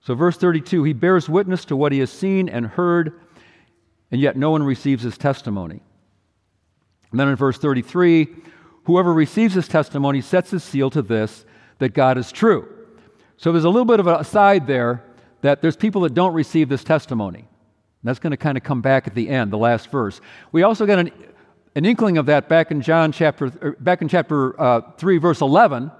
So, 0.00 0.14
verse 0.14 0.36
32 0.36 0.84
he 0.84 0.92
bears 0.92 1.28
witness 1.28 1.64
to 1.66 1.76
what 1.76 1.90
he 1.90 1.98
has 1.98 2.10
seen 2.10 2.48
and 2.48 2.64
heard, 2.64 3.20
and 4.12 4.20
yet 4.20 4.36
no 4.36 4.52
one 4.52 4.62
receives 4.62 5.02
his 5.02 5.18
testimony. 5.18 5.82
And 7.10 7.18
then 7.18 7.28
in 7.28 7.34
verse 7.34 7.58
33, 7.58 8.28
whoever 8.84 9.12
receives 9.12 9.54
his 9.54 9.66
testimony 9.66 10.20
sets 10.20 10.52
his 10.52 10.62
seal 10.62 10.90
to 10.90 11.02
this 11.02 11.44
that 11.80 11.92
God 11.92 12.18
is 12.18 12.30
true. 12.30 12.68
So, 13.36 13.50
there's 13.50 13.64
a 13.64 13.68
little 13.68 13.84
bit 13.84 13.98
of 13.98 14.06
a 14.06 14.18
aside 14.18 14.68
there 14.68 15.02
that 15.40 15.60
there's 15.60 15.76
people 15.76 16.02
that 16.02 16.14
don't 16.14 16.34
receive 16.34 16.68
this 16.68 16.84
testimony. 16.84 17.48
That's 18.04 18.20
going 18.20 18.30
to 18.30 18.36
kind 18.36 18.56
of 18.56 18.62
come 18.62 18.80
back 18.80 19.08
at 19.08 19.14
the 19.16 19.28
end, 19.28 19.52
the 19.52 19.58
last 19.58 19.90
verse. 19.90 20.20
We 20.52 20.62
also 20.62 20.86
got 20.86 21.00
an 21.00 21.12
an 21.74 21.84
inkling 21.84 22.18
of 22.18 22.26
that 22.26 22.48
back 22.48 22.70
in 22.70 22.82
John 22.82 23.12
chapter, 23.12 23.46
er, 23.62 23.76
back 23.80 24.02
in 24.02 24.08
chapter 24.08 24.60
uh, 24.60 24.80
3, 24.98 25.18
verse 25.18 25.40
11, 25.40 25.90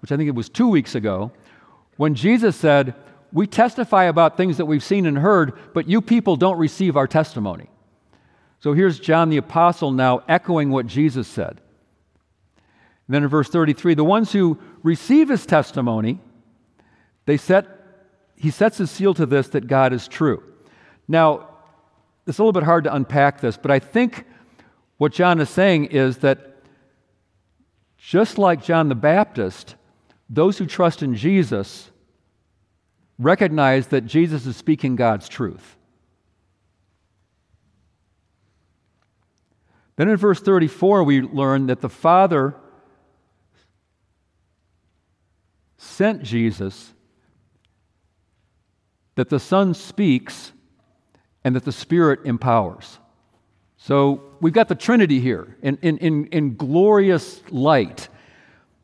which 0.00 0.10
I 0.10 0.16
think 0.16 0.28
it 0.28 0.34
was 0.34 0.48
two 0.48 0.68
weeks 0.68 0.94
ago, 0.94 1.32
when 1.96 2.14
Jesus 2.14 2.56
said, 2.56 2.94
We 3.32 3.46
testify 3.46 4.04
about 4.04 4.36
things 4.36 4.56
that 4.56 4.66
we've 4.66 4.82
seen 4.82 5.06
and 5.06 5.18
heard, 5.18 5.52
but 5.74 5.88
you 5.88 6.00
people 6.00 6.36
don't 6.36 6.58
receive 6.58 6.96
our 6.96 7.06
testimony. 7.06 7.68
So 8.60 8.72
here's 8.72 8.98
John 8.98 9.28
the 9.28 9.36
Apostle 9.36 9.92
now 9.92 10.22
echoing 10.28 10.70
what 10.70 10.86
Jesus 10.86 11.28
said. 11.28 11.60
And 13.06 13.14
then 13.14 13.22
in 13.24 13.28
verse 13.28 13.48
33, 13.48 13.94
the 13.94 14.04
ones 14.04 14.32
who 14.32 14.58
receive 14.82 15.28
his 15.28 15.46
testimony, 15.46 16.20
they 17.26 17.36
set, 17.36 17.66
he 18.36 18.50
sets 18.50 18.78
his 18.78 18.90
seal 18.90 19.14
to 19.14 19.26
this 19.26 19.48
that 19.48 19.66
God 19.66 19.92
is 19.92 20.08
true. 20.08 20.42
Now, 21.08 21.48
it's 22.26 22.38
a 22.38 22.42
little 22.42 22.52
bit 22.52 22.62
hard 22.62 22.84
to 22.84 22.94
unpack 22.94 23.40
this, 23.40 23.56
but 23.56 23.70
I 23.70 23.80
think 23.80 24.26
what 25.02 25.10
John 25.10 25.40
is 25.40 25.50
saying 25.50 25.86
is 25.86 26.18
that 26.18 26.62
just 27.98 28.38
like 28.38 28.62
John 28.62 28.88
the 28.88 28.94
Baptist, 28.94 29.74
those 30.30 30.58
who 30.58 30.64
trust 30.64 31.02
in 31.02 31.16
Jesus 31.16 31.90
recognize 33.18 33.88
that 33.88 34.02
Jesus 34.02 34.46
is 34.46 34.56
speaking 34.56 34.94
God's 34.94 35.28
truth. 35.28 35.76
Then 39.96 40.08
in 40.08 40.16
verse 40.16 40.38
34, 40.38 41.02
we 41.02 41.20
learn 41.20 41.66
that 41.66 41.80
the 41.80 41.88
Father 41.88 42.54
sent 45.78 46.22
Jesus, 46.22 46.94
that 49.16 49.30
the 49.30 49.40
Son 49.40 49.74
speaks, 49.74 50.52
and 51.42 51.56
that 51.56 51.64
the 51.64 51.72
Spirit 51.72 52.20
empowers. 52.24 53.00
So 53.84 54.22
we've 54.40 54.52
got 54.52 54.68
the 54.68 54.76
Trinity 54.76 55.18
here 55.18 55.56
in, 55.60 55.76
in, 55.82 55.98
in, 55.98 56.26
in 56.26 56.54
glorious 56.54 57.42
light. 57.50 58.08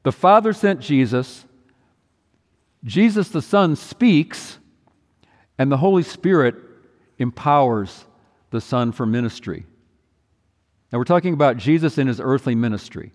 The 0.03 0.11
Father 0.11 0.53
sent 0.53 0.81
Jesus, 0.81 1.45
Jesus 2.83 3.29
the 3.29 3.41
Son 3.41 3.77
speaks, 3.77 4.59
and 5.57 5.71
the 5.71 5.77
Holy 5.77 6.03
Spirit 6.03 6.57
empowers 7.19 8.07
the 8.51 8.61
Son 8.61 8.91
for 8.91 9.07
ministry. 9.07 9.67
Now 10.91 10.99
we're 10.99 11.05
talking 11.05 11.35
about 11.35 11.59
Jesus 11.59 11.97
in 11.97 12.09
his 12.09 12.21
earthly 12.21 12.57
ministry. 12.57 13.13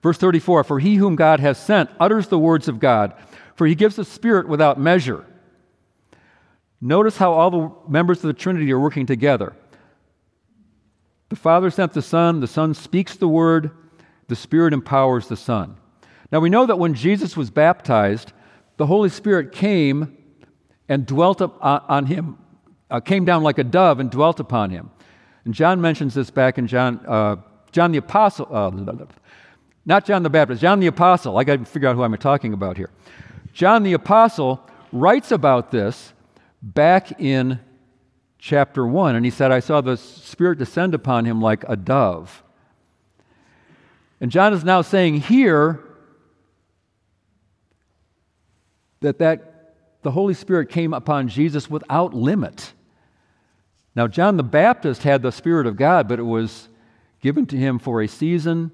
Verse 0.00 0.18
34 0.18 0.62
For 0.62 0.78
he 0.78 0.94
whom 0.94 1.16
God 1.16 1.40
has 1.40 1.58
sent 1.58 1.90
utters 1.98 2.28
the 2.28 2.38
words 2.38 2.68
of 2.68 2.78
God, 2.78 3.14
for 3.56 3.66
he 3.66 3.74
gives 3.74 3.96
the 3.96 4.04
Spirit 4.04 4.46
without 4.46 4.78
measure. 4.78 5.26
Notice 6.80 7.16
how 7.16 7.32
all 7.32 7.50
the 7.50 7.90
members 7.90 8.18
of 8.18 8.28
the 8.28 8.32
Trinity 8.32 8.70
are 8.70 8.78
working 8.78 9.04
together. 9.04 9.56
The 11.28 11.36
Father 11.36 11.70
sent 11.70 11.92
the 11.92 12.02
Son, 12.02 12.40
the 12.40 12.46
Son 12.46 12.74
speaks 12.74 13.16
the 13.16 13.28
word, 13.28 13.70
the 14.28 14.36
Spirit 14.36 14.72
empowers 14.72 15.28
the 15.28 15.36
Son. 15.36 15.76
Now 16.32 16.40
we 16.40 16.50
know 16.50 16.66
that 16.66 16.78
when 16.78 16.94
Jesus 16.94 17.36
was 17.36 17.50
baptized, 17.50 18.32
the 18.76 18.86
Holy 18.86 19.08
Spirit 19.08 19.52
came 19.52 20.16
and 20.88 21.04
dwelt 21.06 21.42
on 21.42 22.06
him, 22.06 22.38
uh, 22.90 23.00
came 23.00 23.24
down 23.24 23.42
like 23.42 23.58
a 23.58 23.64
dove 23.64 24.00
and 24.00 24.10
dwelt 24.10 24.40
upon 24.40 24.70
him. 24.70 24.90
And 25.44 25.52
John 25.54 25.80
mentions 25.80 26.14
this 26.14 26.30
back 26.30 26.58
in 26.58 26.66
John, 26.66 27.00
uh, 27.06 27.36
John 27.72 27.92
the 27.92 27.98
Apostle, 27.98 28.48
uh, 28.50 28.70
not 29.84 30.04
John 30.04 30.22
the 30.22 30.30
Baptist, 30.30 30.60
John 30.60 30.80
the 30.80 30.86
Apostle. 30.86 31.38
I 31.38 31.44
got 31.44 31.58
to 31.58 31.64
figure 31.64 31.88
out 31.88 31.96
who 31.96 32.02
I'm 32.02 32.16
talking 32.16 32.52
about 32.52 32.76
here. 32.76 32.90
John 33.52 33.82
the 33.82 33.94
Apostle 33.94 34.60
writes 34.92 35.30
about 35.32 35.70
this 35.70 36.12
back 36.62 37.20
in 37.20 37.60
chapter 38.38 38.86
1, 38.86 39.16
and 39.16 39.24
he 39.24 39.30
said, 39.30 39.50
I 39.50 39.60
saw 39.60 39.80
the 39.80 39.96
Spirit 39.96 40.58
descend 40.58 40.94
upon 40.94 41.24
him 41.24 41.42
like 41.42 41.64
a 41.68 41.76
dove. 41.76 42.42
And 44.20 44.30
John 44.30 44.52
is 44.52 44.64
now 44.64 44.82
saying 44.82 45.20
here 45.20 45.80
that, 49.00 49.18
that 49.18 49.74
the 50.02 50.10
Holy 50.12 50.34
Spirit 50.34 50.68
came 50.70 50.94
upon 50.94 51.28
Jesus 51.28 51.68
without 51.68 52.14
limit. 52.14 52.72
Now, 53.94 54.06
John 54.06 54.36
the 54.36 54.42
Baptist 54.42 55.02
had 55.02 55.22
the 55.22 55.32
Spirit 55.32 55.66
of 55.66 55.76
God, 55.76 56.08
but 56.08 56.20
it 56.20 56.24
was 56.24 56.68
given 57.20 57.46
to 57.46 57.56
him 57.56 57.78
for 57.78 58.00
a 58.00 58.08
season, 58.08 58.70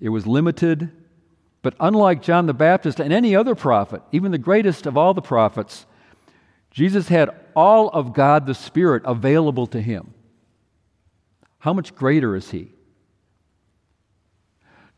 it 0.00 0.08
was 0.10 0.26
limited. 0.26 0.90
But 1.62 1.74
unlike 1.78 2.22
John 2.22 2.46
the 2.46 2.54
Baptist 2.54 2.98
and 2.98 3.12
any 3.12 3.36
other 3.36 3.54
prophet, 3.54 4.02
even 4.10 4.32
the 4.32 4.38
greatest 4.38 4.86
of 4.86 4.96
all 4.96 5.14
the 5.14 5.22
prophets, 5.22 5.86
Jesus 6.72 7.08
had 7.08 7.30
all 7.54 7.88
of 7.88 8.12
God 8.12 8.46
the 8.46 8.54
Spirit 8.54 9.02
available 9.04 9.66
to 9.68 9.80
him. 9.80 10.14
How 11.58 11.72
much 11.72 11.94
greater 11.94 12.34
is 12.34 12.50
he? 12.50 12.72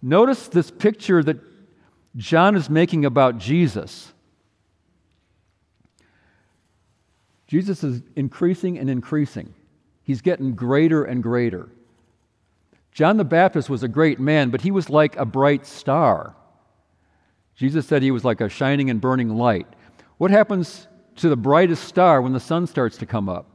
Notice 0.00 0.48
this 0.48 0.70
picture 0.70 1.22
that 1.22 1.38
John 2.16 2.56
is 2.56 2.70
making 2.70 3.04
about 3.04 3.38
Jesus. 3.38 4.12
Jesus 7.46 7.84
is 7.84 8.02
increasing 8.16 8.78
and 8.78 8.88
increasing. 8.88 9.54
He's 10.02 10.20
getting 10.20 10.54
greater 10.54 11.04
and 11.04 11.22
greater. 11.22 11.68
John 12.92 13.16
the 13.16 13.24
Baptist 13.24 13.68
was 13.68 13.82
a 13.82 13.88
great 13.88 14.20
man, 14.20 14.50
but 14.50 14.60
he 14.60 14.70
was 14.70 14.88
like 14.88 15.16
a 15.16 15.24
bright 15.24 15.66
star. 15.66 16.36
Jesus 17.56 17.86
said 17.86 18.02
he 18.02 18.10
was 18.10 18.24
like 18.24 18.40
a 18.40 18.48
shining 18.48 18.90
and 18.90 19.00
burning 19.00 19.30
light. 19.30 19.66
What 20.18 20.30
happens 20.30 20.86
to 21.16 21.28
the 21.28 21.36
brightest 21.36 21.84
star 21.84 22.20
when 22.20 22.32
the 22.32 22.40
sun 22.40 22.66
starts 22.66 22.98
to 22.98 23.06
come 23.06 23.28
up. 23.28 23.46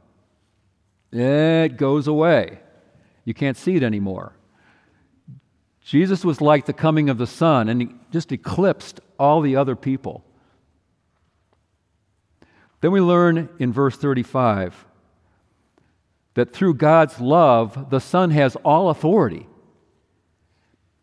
It 1.12 1.76
goes 1.76 2.06
away. 2.06 2.60
You 3.24 3.34
can't 3.34 3.56
see 3.56 3.76
it 3.76 3.82
anymore. 3.82 4.34
Jesus 5.82 6.24
was 6.24 6.40
like 6.40 6.66
the 6.66 6.72
coming 6.72 7.10
of 7.10 7.18
the 7.18 7.26
sun, 7.26 7.68
and 7.68 7.80
he 7.80 7.88
just 8.12 8.32
eclipsed 8.32 9.00
all 9.18 9.40
the 9.40 9.56
other 9.56 9.74
people. 9.74 10.24
Then 12.80 12.92
we 12.92 13.00
learn 13.00 13.48
in 13.58 13.72
verse 13.72 13.96
35 13.96 14.86
that 16.34 16.52
through 16.52 16.74
God's 16.74 17.20
love, 17.20 17.90
the 17.90 18.00
Son 18.00 18.30
has 18.30 18.56
all 18.56 18.88
authority. 18.88 19.46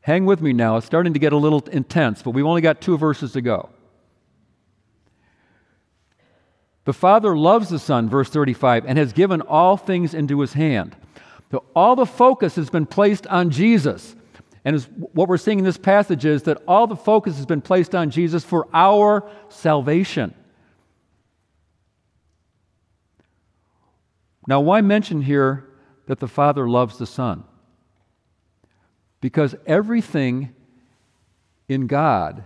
Hang 0.02 0.26
with 0.26 0.42
me 0.42 0.54
now. 0.54 0.78
It's 0.78 0.86
starting 0.86 1.14
to 1.14 1.20
get 1.20 1.34
a 1.34 1.38
little 1.38 1.60
intense, 1.72 2.24
but 2.24 2.32
we've 2.32 2.46
only 2.46 2.62
got 2.62 2.80
two 2.80 2.98
verses 2.98 3.34
to 3.34 3.42
go. 3.42 3.70
The 6.88 6.94
Father 6.94 7.38
loves 7.38 7.68
the 7.68 7.80
Son, 7.80 8.08
verse 8.08 8.30
35, 8.30 8.86
and 8.86 8.98
has 8.98 9.12
given 9.12 9.42
all 9.42 9.76
things 9.76 10.14
into 10.14 10.40
his 10.40 10.54
hand. 10.54 10.96
So 11.52 11.66
all 11.76 11.98
the 11.98 12.06
focus 12.06 12.56
has 12.56 12.70
been 12.70 12.86
placed 12.86 13.28
on 13.28 13.50
Jesus. 13.50 14.16
And 14.64 14.82
what 15.12 15.28
we're 15.28 15.36
seeing 15.36 15.60
in 15.60 15.66
this 15.66 15.78
passage 15.78 16.24
is 16.24 16.44
that 16.44 16.64
all 16.66 16.88
the 16.88 16.96
focus 16.96 17.36
has 17.36 17.46
been 17.46 17.60
placed 17.60 17.94
on 17.94 18.10
Jesus 18.10 18.46
for 18.46 18.70
our 18.74 19.30
salvation. 19.50 20.34
Now, 24.48 24.62
why 24.62 24.80
mention 24.80 25.22
here 25.22 25.68
that 26.06 26.22
the 26.22 26.28
Father 26.30 26.70
loves 26.70 26.98
the 26.98 27.06
Son? 27.06 27.44
Because 29.20 29.56
everything 29.66 30.56
in 31.68 31.88
God 31.88 32.46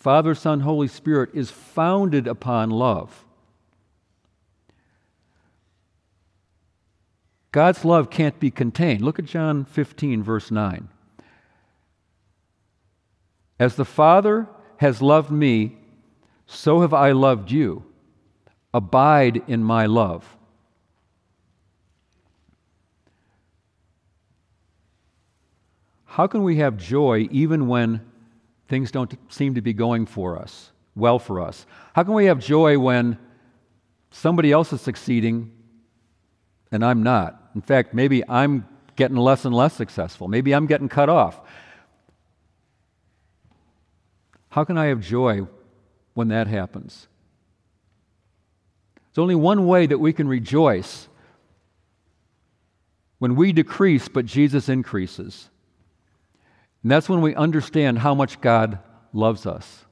Father, 0.00 0.34
Son, 0.34 0.60
Holy 0.60 0.88
Spirit 0.88 1.28
is 1.34 1.50
founded 1.50 2.26
upon 2.26 2.70
love. 2.70 3.26
God's 7.52 7.84
love 7.84 8.08
can't 8.08 8.40
be 8.40 8.50
contained. 8.50 9.02
Look 9.02 9.18
at 9.18 9.26
John 9.26 9.66
15, 9.66 10.22
verse 10.22 10.50
9. 10.50 10.88
As 13.58 13.76
the 13.76 13.84
Father 13.84 14.48
has 14.78 15.02
loved 15.02 15.30
me, 15.30 15.76
so 16.46 16.80
have 16.80 16.94
I 16.94 17.12
loved 17.12 17.50
you. 17.50 17.84
Abide 18.72 19.42
in 19.48 19.62
my 19.62 19.84
love. 19.84 20.38
How 26.06 26.26
can 26.26 26.42
we 26.42 26.56
have 26.56 26.78
joy 26.78 27.28
even 27.30 27.68
when 27.68 28.09
things 28.70 28.90
don't 28.90 29.14
seem 29.30 29.56
to 29.56 29.60
be 29.60 29.74
going 29.74 30.06
for 30.06 30.38
us, 30.38 30.70
well 30.94 31.18
for 31.18 31.40
us? 31.40 31.66
How 31.92 32.04
can 32.04 32.14
we 32.14 32.26
have 32.26 32.38
joy 32.38 32.78
when 32.78 33.18
somebody 34.12 34.52
else 34.52 34.72
is 34.72 34.80
succeeding 34.80 35.52
and 36.72 36.82
I'm 36.84 37.02
not? 37.02 37.50
In 37.54 37.60
fact, 37.60 37.92
maybe 37.92 38.26
I'm 38.28 38.66
getting 38.94 39.16
less 39.16 39.44
and 39.44 39.54
less 39.54 39.74
successful. 39.74 40.28
Maybe 40.28 40.54
I'm 40.54 40.66
getting 40.66 40.88
cut 40.88 41.08
off. 41.08 41.40
How 44.50 44.64
can 44.64 44.78
I 44.78 44.86
have 44.86 45.00
joy 45.00 45.46
when 46.14 46.28
that 46.28 46.46
happens? 46.46 47.08
There's 48.94 49.22
only 49.22 49.34
one 49.34 49.66
way 49.66 49.86
that 49.86 49.98
we 49.98 50.12
can 50.12 50.28
rejoice 50.28 51.08
when 53.18 53.34
we 53.34 53.52
decrease, 53.52 54.06
but 54.06 54.26
Jesus 54.26 54.68
increases. 54.68 55.50
And 56.82 56.90
that's 56.90 57.08
when 57.08 57.20
we 57.20 57.34
understand 57.34 57.98
how 57.98 58.14
much 58.14 58.40
God 58.40 58.78
loves 59.12 59.46
us. 59.46 59.84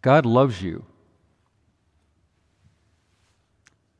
God 0.00 0.26
loves 0.26 0.60
you. 0.60 0.84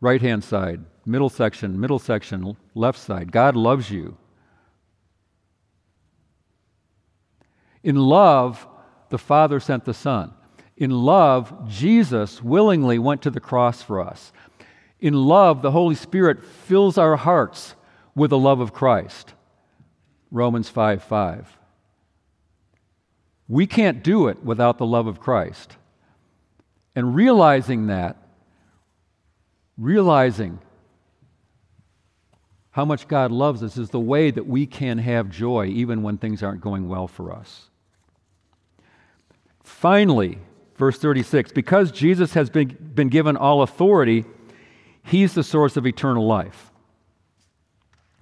Right 0.00 0.20
hand 0.20 0.42
side, 0.42 0.80
middle 1.06 1.28
section, 1.28 1.78
middle 1.78 2.00
section, 2.00 2.56
left 2.74 2.98
side. 2.98 3.30
God 3.30 3.54
loves 3.54 3.88
you. 3.88 4.16
In 7.84 7.96
love, 7.96 8.66
the 9.10 9.18
Father 9.18 9.60
sent 9.60 9.84
the 9.84 9.94
Son. 9.94 10.32
In 10.76 10.90
love, 10.90 11.68
Jesus 11.68 12.42
willingly 12.42 12.98
went 12.98 13.22
to 13.22 13.30
the 13.30 13.40
cross 13.40 13.82
for 13.82 14.00
us. 14.00 14.32
In 15.00 15.14
love, 15.14 15.62
the 15.62 15.70
Holy 15.70 15.94
Spirit 15.94 16.44
fills 16.44 16.98
our 16.98 17.16
hearts 17.16 17.76
with 18.16 18.30
the 18.30 18.38
love 18.38 18.58
of 18.58 18.72
Christ. 18.72 19.34
Romans 20.32 20.68
5 20.68 21.04
5. 21.04 21.58
We 23.48 23.66
can't 23.66 24.02
do 24.02 24.28
it 24.28 24.42
without 24.42 24.78
the 24.78 24.86
love 24.86 25.06
of 25.06 25.20
Christ. 25.20 25.76
And 26.96 27.14
realizing 27.14 27.86
that, 27.88 28.16
realizing 29.76 30.58
how 32.70 32.86
much 32.86 33.06
God 33.06 33.30
loves 33.30 33.62
us 33.62 33.76
is 33.76 33.90
the 33.90 34.00
way 34.00 34.30
that 34.30 34.46
we 34.46 34.66
can 34.66 34.98
have 34.98 35.28
joy 35.28 35.66
even 35.66 36.02
when 36.02 36.16
things 36.16 36.42
aren't 36.42 36.62
going 36.62 36.88
well 36.88 37.06
for 37.06 37.30
us. 37.30 37.68
Finally, 39.62 40.38
verse 40.76 40.98
36 40.98 41.52
because 41.52 41.92
Jesus 41.92 42.32
has 42.32 42.48
been, 42.48 42.68
been 42.94 43.08
given 43.08 43.36
all 43.36 43.60
authority, 43.60 44.24
he's 45.04 45.34
the 45.34 45.44
source 45.44 45.76
of 45.76 45.86
eternal 45.86 46.26
life. 46.26 46.71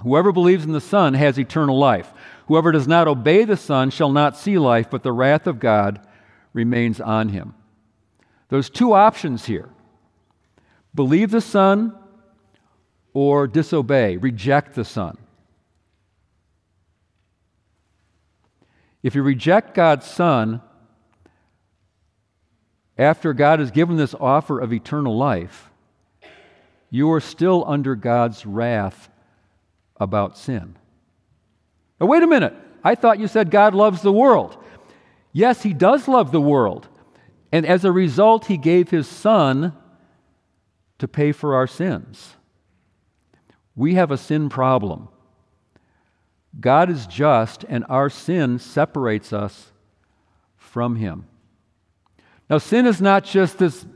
Whoever 0.03 0.33
believes 0.33 0.65
in 0.65 0.73
the 0.73 0.81
Son 0.81 1.15
has 1.15 1.39
eternal 1.39 1.79
life. 1.79 2.13
Whoever 2.47 2.73
does 2.73 2.89
not 2.89 3.07
obey 3.07 3.45
the 3.45 3.57
Son 3.57 3.91
shall 3.91 4.11
not 4.11 4.37
see 4.37 4.59
life, 4.59 4.91
but 4.91 5.03
the 5.03 5.13
wrath 5.13 5.47
of 5.47 5.61
God 5.61 6.07
remains 6.53 7.01
on 7.01 7.29
him. 7.29 7.55
There's 8.49 8.71
two 8.71 8.93
options 8.95 9.47
here 9.47 9.69
believe 10.95 11.31
the 11.31 11.41
Son 11.41 11.97
or 13.13 13.47
disobey, 13.47 14.17
reject 14.17 14.75
the 14.75 14.85
Son. 14.85 15.17
If 19.03 19.15
you 19.15 19.23
reject 19.23 19.75
God's 19.75 20.07
Son, 20.07 20.61
after 22.99 23.33
God 23.33 23.61
has 23.61 23.71
given 23.71 23.97
this 23.97 24.15
offer 24.19 24.59
of 24.59 24.73
eternal 24.73 25.17
life, 25.17 25.71
you 26.91 27.11
are 27.13 27.21
still 27.21 27.65
under 27.67 27.95
God's 27.95 28.45
wrath 28.45 29.10
about 30.01 30.37
sin. 30.37 30.77
Now, 32.01 32.07
wait 32.07 32.23
a 32.23 32.27
minute. 32.27 32.55
I 32.83 32.95
thought 32.95 33.21
you 33.21 33.29
said 33.29 33.51
God 33.51 33.75
loves 33.75 34.03
the 34.03 34.13
world. 34.13 34.57
Yes, 35.33 35.63
He 35.63 35.75
does 35.75 36.09
love 36.09 36.33
the 36.33 36.41
world. 36.41 36.89
And 37.53 37.67
as 37.67 37.85
a 37.85 37.93
result, 37.93 38.47
He 38.47 38.57
gave 38.57 38.91
His 38.91 39.07
Son 39.07 39.75
to 40.99 41.07
pay 41.07 41.33
for 41.33 41.55
our 41.55 41.67
sins. 41.67 42.37
We 43.77 43.95
have 43.95 44.11
a 44.11 44.19
sin 44.19 44.49
problem. 44.49 45.09
God 46.59 46.91
is 46.91 47.07
just, 47.07 47.65
and 47.69 47.85
our 47.89 48.11
sin 48.11 48.59
separates 48.59 49.33
us 49.33 49.71
from 50.57 50.97
Him. 50.97 51.27
Now, 52.49 52.59
sin 52.59 52.87
is 52.87 53.01
not 53.01 53.25
just 53.25 53.59
this 53.59 53.87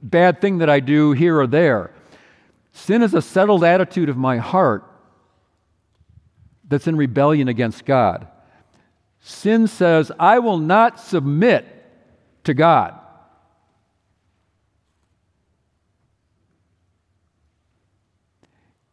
bad 0.00 0.40
thing 0.40 0.58
that 0.58 0.70
I 0.70 0.80
do 0.80 1.12
here 1.12 1.40
or 1.40 1.46
there. 1.46 1.90
Sin 2.72 3.02
is 3.02 3.14
a 3.14 3.22
settled 3.22 3.64
attitude 3.64 4.08
of 4.08 4.16
my 4.16 4.36
heart 4.36 4.84
that's 6.68 6.86
in 6.86 6.96
rebellion 6.96 7.48
against 7.48 7.84
God. 7.84 8.26
Sin 9.20 9.66
says, 9.66 10.12
I 10.18 10.38
will 10.38 10.58
not 10.58 11.00
submit 11.00 11.66
to 12.44 12.54
God. 12.54 12.98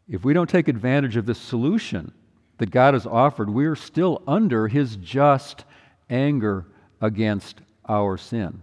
If 0.08 0.24
we 0.24 0.34
don't 0.34 0.50
take 0.50 0.68
advantage 0.68 1.16
of 1.16 1.26
this 1.26 1.40
solution 1.40 2.12
that 2.58 2.72
God 2.72 2.94
has 2.94 3.06
offered, 3.06 3.50
we 3.50 3.66
are 3.66 3.76
still 3.76 4.22
under 4.28 4.68
His 4.68 4.96
just 4.98 5.66
anger 6.10 6.66
against 7.02 7.62
our 7.88 8.18
sin. 8.18 8.62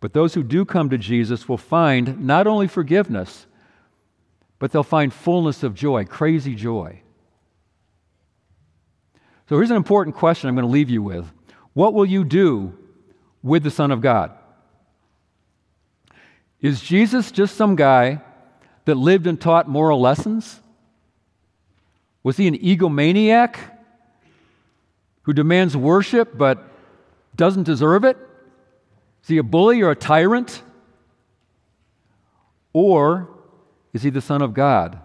But 0.00 0.12
those 0.12 0.34
who 0.34 0.42
do 0.42 0.64
come 0.64 0.90
to 0.90 0.98
Jesus 0.98 1.48
will 1.48 1.58
find 1.58 2.24
not 2.24 2.46
only 2.46 2.68
forgiveness, 2.68 3.46
but 4.58 4.72
they'll 4.72 4.82
find 4.82 5.12
fullness 5.12 5.62
of 5.62 5.74
joy, 5.74 6.04
crazy 6.04 6.54
joy. 6.54 7.02
So 9.48 9.56
here's 9.56 9.70
an 9.70 9.76
important 9.76 10.14
question 10.14 10.48
I'm 10.48 10.54
going 10.54 10.66
to 10.66 10.72
leave 10.72 10.90
you 10.90 11.02
with 11.02 11.26
What 11.72 11.94
will 11.94 12.04
you 12.04 12.24
do 12.24 12.76
with 13.42 13.62
the 13.62 13.70
Son 13.70 13.90
of 13.90 14.00
God? 14.00 14.32
Is 16.60 16.80
Jesus 16.80 17.30
just 17.30 17.56
some 17.56 17.76
guy 17.76 18.20
that 18.84 18.96
lived 18.96 19.26
and 19.26 19.40
taught 19.40 19.68
moral 19.68 20.00
lessons? 20.00 20.60
Was 22.22 22.36
he 22.36 22.46
an 22.46 22.58
egomaniac 22.58 23.56
who 25.22 25.32
demands 25.32 25.76
worship 25.76 26.36
but 26.36 26.62
doesn't 27.34 27.62
deserve 27.62 28.04
it? 28.04 28.18
Is 29.22 29.28
he 29.28 29.38
a 29.38 29.42
bully 29.42 29.80
or 29.80 29.90
a 29.90 29.96
tyrant? 29.96 30.62
Or 32.72 33.28
is 33.94 34.02
he 34.02 34.10
the 34.10 34.20
Son 34.20 34.42
of 34.42 34.52
God, 34.52 34.98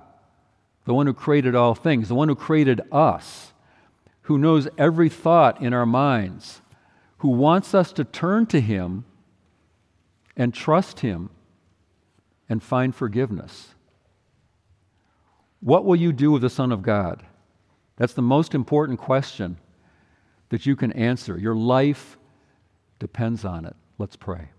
the 0.86 0.94
one 0.94 1.08
who 1.08 1.14
created 1.14 1.56
all 1.56 1.76
things, 1.76 2.10
the 2.10 2.16
one 2.16 2.28
who 2.28 2.36
created 2.36 2.82
us? 2.92 3.53
Who 4.24 4.38
knows 4.38 4.68
every 4.78 5.10
thought 5.10 5.62
in 5.62 5.74
our 5.74 5.86
minds, 5.86 6.62
who 7.18 7.30
wants 7.30 7.74
us 7.74 7.94
to 7.94 8.04
turn 8.04 8.46
to 8.48 8.60
Him 8.60 9.06
and 10.36 10.54
trust 10.54 11.02
Him 11.02 11.30
and 12.50 12.62
find 12.62 12.96
forgiveness. 12.96 13.76
What 15.60 15.86
will 15.86 15.96
you 15.96 16.12
do 16.12 16.32
with 16.32 16.42
the 16.42 16.50
Son 16.50 16.72
of 16.72 16.82
God? 16.82 17.24
That's 17.96 18.14
the 18.14 18.22
most 18.22 18.54
important 18.54 19.00
question 19.00 19.58
that 20.50 20.66
you 20.66 20.76
can 20.76 20.92
answer. 20.92 21.38
Your 21.38 21.56
life 21.56 22.18
depends 23.00 23.46
on 23.46 23.66
it. 23.66 23.76
Let's 23.98 24.16
pray. 24.16 24.50